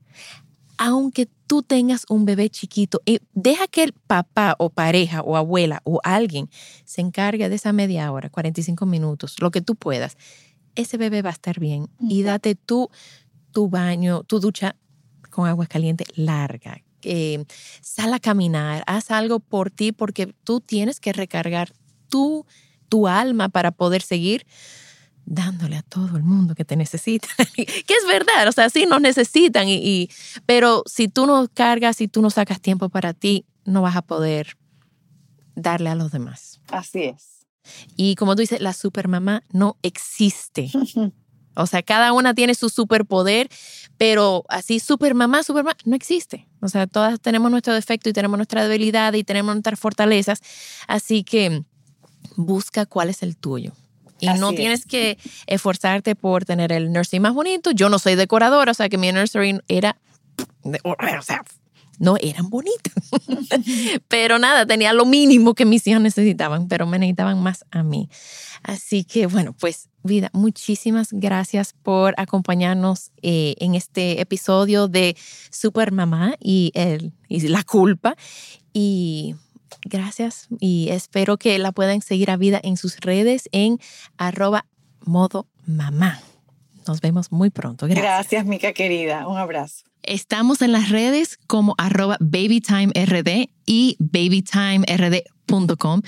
Aunque 0.78 1.28
tú 1.46 1.62
tengas 1.62 2.06
un 2.08 2.24
bebé 2.24 2.48
chiquito, 2.48 3.02
y 3.04 3.20
deja 3.34 3.66
que 3.66 3.82
el 3.82 3.92
papá 3.92 4.56
o 4.58 4.70
pareja 4.70 5.20
o 5.20 5.36
abuela 5.36 5.82
o 5.84 6.00
alguien 6.04 6.48
se 6.86 7.02
encargue 7.02 7.50
de 7.50 7.56
esa 7.56 7.74
media 7.74 8.10
hora, 8.12 8.30
45 8.30 8.86
minutos, 8.86 9.36
lo 9.40 9.50
que 9.50 9.60
tú 9.60 9.76
puedas. 9.76 10.16
Ese 10.74 10.96
bebé 10.96 11.20
va 11.20 11.28
a 11.28 11.32
estar 11.32 11.60
bien 11.60 11.88
y 12.00 12.22
date 12.22 12.54
tú 12.54 12.88
tu 13.52 13.68
baño, 13.68 14.22
tu 14.24 14.40
ducha 14.40 14.76
con 15.30 15.46
agua 15.46 15.66
caliente 15.66 16.04
larga. 16.14 16.82
Eh, 17.02 17.44
sal 17.80 18.12
a 18.12 18.18
caminar, 18.18 18.82
haz 18.86 19.10
algo 19.10 19.38
por 19.38 19.70
ti 19.70 19.92
porque 19.92 20.34
tú 20.44 20.60
tienes 20.60 20.98
que 21.00 21.12
recargar 21.12 21.72
tu, 22.08 22.44
tu 22.88 23.06
alma 23.06 23.48
para 23.48 23.70
poder 23.70 24.02
seguir 24.02 24.46
dándole 25.24 25.76
a 25.76 25.82
todo 25.82 26.16
el 26.16 26.22
mundo 26.22 26.54
que 26.54 26.64
te 26.64 26.76
necesita. 26.76 27.28
que 27.54 27.62
es 27.62 28.06
verdad, 28.06 28.48
o 28.48 28.52
sea, 28.52 28.70
sí 28.70 28.86
nos 28.86 29.00
necesitan, 29.00 29.68
y, 29.68 30.10
pero 30.46 30.82
si 30.86 31.08
tú 31.08 31.26
no 31.26 31.46
cargas, 31.52 31.96
si 31.96 32.08
tú 32.08 32.22
no 32.22 32.30
sacas 32.30 32.60
tiempo 32.60 32.88
para 32.88 33.12
ti, 33.12 33.44
no 33.64 33.82
vas 33.82 33.96
a 33.96 34.02
poder 34.02 34.56
darle 35.54 35.90
a 35.90 35.94
los 35.94 36.10
demás. 36.12 36.60
Así 36.68 37.04
es. 37.04 37.46
Y 37.96 38.14
como 38.14 38.34
tú 38.34 38.40
dices, 38.40 38.60
la 38.60 38.72
supermamá 38.72 39.42
no 39.52 39.76
existe. 39.82 40.70
O 41.58 41.66
sea, 41.66 41.82
cada 41.82 42.12
una 42.12 42.34
tiene 42.34 42.54
su 42.54 42.68
superpoder, 42.68 43.48
pero 43.96 44.44
así 44.48 44.80
supermamá, 44.80 45.42
supermamá, 45.42 45.76
no 45.84 45.96
existe. 45.96 46.46
O 46.60 46.68
sea, 46.68 46.86
todas 46.86 47.20
tenemos 47.20 47.50
nuestro 47.50 47.74
defecto 47.74 48.08
y 48.08 48.12
tenemos 48.12 48.38
nuestra 48.38 48.66
debilidad 48.66 49.12
y 49.14 49.24
tenemos 49.24 49.54
nuestras 49.54 49.78
fortalezas. 49.78 50.40
Así 50.86 51.24
que 51.24 51.64
busca 52.36 52.86
cuál 52.86 53.10
es 53.10 53.22
el 53.22 53.36
tuyo. 53.36 53.72
Y 54.20 54.28
no 54.28 54.52
tienes 54.52 54.84
que 54.84 55.18
esforzarte 55.46 56.16
por 56.16 56.44
tener 56.44 56.72
el 56.72 56.92
nursery 56.92 57.20
más 57.20 57.34
bonito. 57.34 57.70
Yo 57.70 57.88
no 57.88 57.98
soy 57.98 58.14
decoradora, 58.14 58.72
o 58.72 58.74
sea 58.74 58.88
que 58.88 58.98
mi 58.98 59.12
nursery 59.12 59.60
era, 59.68 59.96
o 60.64 61.22
sea, 61.22 61.44
no 61.98 62.16
eran 62.20 62.50
bonitas. 62.50 62.94
pero 64.08 64.38
nada, 64.38 64.66
tenía 64.66 64.92
lo 64.92 65.04
mínimo 65.04 65.54
que 65.54 65.64
mis 65.64 65.86
hijos 65.86 66.00
necesitaban, 66.00 66.68
pero 66.68 66.86
me 66.86 66.98
necesitaban 66.98 67.42
más 67.42 67.64
a 67.70 67.82
mí. 67.82 68.08
Así 68.62 69.04
que 69.04 69.26
bueno, 69.26 69.54
pues 69.58 69.88
vida, 70.02 70.30
muchísimas 70.32 71.08
gracias 71.12 71.74
por 71.82 72.14
acompañarnos 72.16 73.12
eh, 73.22 73.54
en 73.58 73.74
este 73.74 74.20
episodio 74.20 74.88
de 74.88 75.16
Super 75.50 75.92
Mamá 75.92 76.34
y, 76.40 76.72
el, 76.74 77.12
y 77.28 77.40
la 77.48 77.62
culpa. 77.62 78.16
Y 78.72 79.34
gracias 79.84 80.48
y 80.60 80.88
espero 80.90 81.36
que 81.36 81.58
la 81.58 81.72
puedan 81.72 82.00
seguir 82.02 82.30
a 82.30 82.36
vida 82.36 82.60
en 82.62 82.76
sus 82.76 83.00
redes 83.00 83.48
en 83.52 83.78
arroba 84.16 84.66
modo 85.00 85.46
mamá. 85.66 86.20
Nos 86.86 87.00
vemos 87.00 87.32
muy 87.32 87.50
pronto. 87.50 87.86
Gracias. 87.86 88.04
Gracias, 88.04 88.46
Mica 88.46 88.72
querida. 88.72 89.26
Un 89.28 89.36
abrazo. 89.36 89.84
Estamos 90.02 90.62
en 90.62 90.72
las 90.72 90.88
redes 90.88 91.38
como 91.46 91.74
arroba 91.76 92.16
babytimerd 92.18 93.28
y 93.66 93.96
babytimerd.com. 93.98 96.00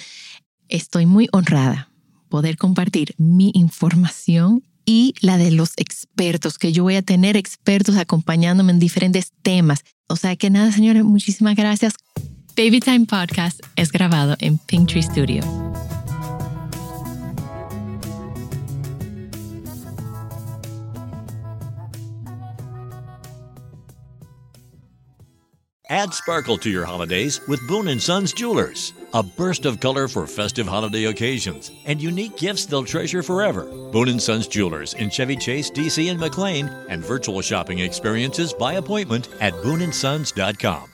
Estoy 0.69 1.07
muy 1.07 1.29
honrada 1.33 1.90
poder 2.31 2.57
compartir 2.57 3.15
mi 3.19 3.51
información 3.55 4.65
y 4.87 5.15
la 5.21 5.37
de 5.37 5.51
los 5.51 5.73
expertos, 5.77 6.57
que 6.57 6.73
yo 6.73 6.83
voy 6.83 6.97
a 6.97 7.03
tener 7.03 7.37
expertos 7.37 7.97
acompañándome 7.97 8.73
en 8.73 8.79
diferentes 8.79 9.33
temas. 9.43 9.85
O 10.09 10.17
sea 10.17 10.35
que 10.37 10.49
nada, 10.49 10.73
señores, 10.73 11.05
muchísimas 11.05 11.55
gracias. 11.55 11.95
Baby 12.57 12.81
Time 12.81 13.07
Podcast 13.07 13.61
es 13.77 13.93
grabado 13.93 14.37
en 14.41 14.59
Pinktree 14.59 15.03
Studio. 15.03 15.43
Add 25.89 26.15
sparkle 26.15 26.57
to 26.59 26.71
your 26.71 26.85
holidays 26.85 27.41
with 27.49 27.59
Boone 27.67 27.99
& 27.99 28.01
Sons 28.01 28.33
Jewelers. 28.33 28.93
A 29.13 29.25
burst 29.25 29.67
of 29.67 29.81
color 29.81 30.07
for 30.07 30.25
festive 30.27 30.69
holiday 30.69 31.07
occasions 31.07 31.73
and 31.85 32.01
unique 32.01 32.37
gifts 32.37 32.65
they'll 32.65 32.85
treasure 32.85 33.25
forever. 33.25 33.65
Boone 33.91 34.21
& 34.21 34.21
Sons 34.21 34.47
Jewelers 34.47 34.95
in 34.95 35.11
Chevy 35.11 35.35
Chase, 35.35 35.69
DC 35.69 36.11
and 36.11 36.21
McLean 36.21 36.69
and 36.89 37.05
virtual 37.05 37.41
shopping 37.41 37.81
experiences 37.81 38.53
by 38.53 38.75
appointment 38.75 39.29
at 39.41 39.53
booneandsons.com. 39.55 40.91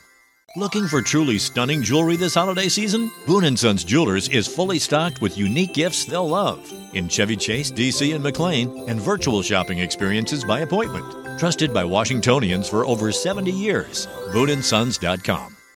Looking 0.57 0.87
for 0.87 1.03
truly 1.03 1.39
stunning 1.39 1.83
jewelry 1.83 2.17
this 2.17 2.35
holiday 2.35 2.71
season? 2.71 3.11
Boone 3.27 3.55
& 3.57 3.59
Sons 3.59 3.85
Jewelers 3.85 4.31
is 4.31 4.47
fully 4.47 4.79
stocked 4.79 5.21
with 5.21 5.37
unique 5.37 5.75
gifts 5.75 6.07
they'll 6.07 6.27
love 6.27 6.73
in 6.95 7.11
Chevy 7.11 7.37
Chase, 7.37 7.71
DC 7.71 8.15
and 8.15 8.25
McLean 8.25 8.89
and 8.89 8.99
virtual 8.99 9.43
shopping 9.43 9.81
experiences 9.81 10.43
by 10.43 10.61
appointment. 10.61 11.39
Trusted 11.39 11.75
by 11.75 11.85
Washingtonians 11.85 12.67
for 12.67 12.87
over 12.87 13.13
70 13.13 13.51
years. 13.51 14.07
BooneandSons.com. 14.33 15.56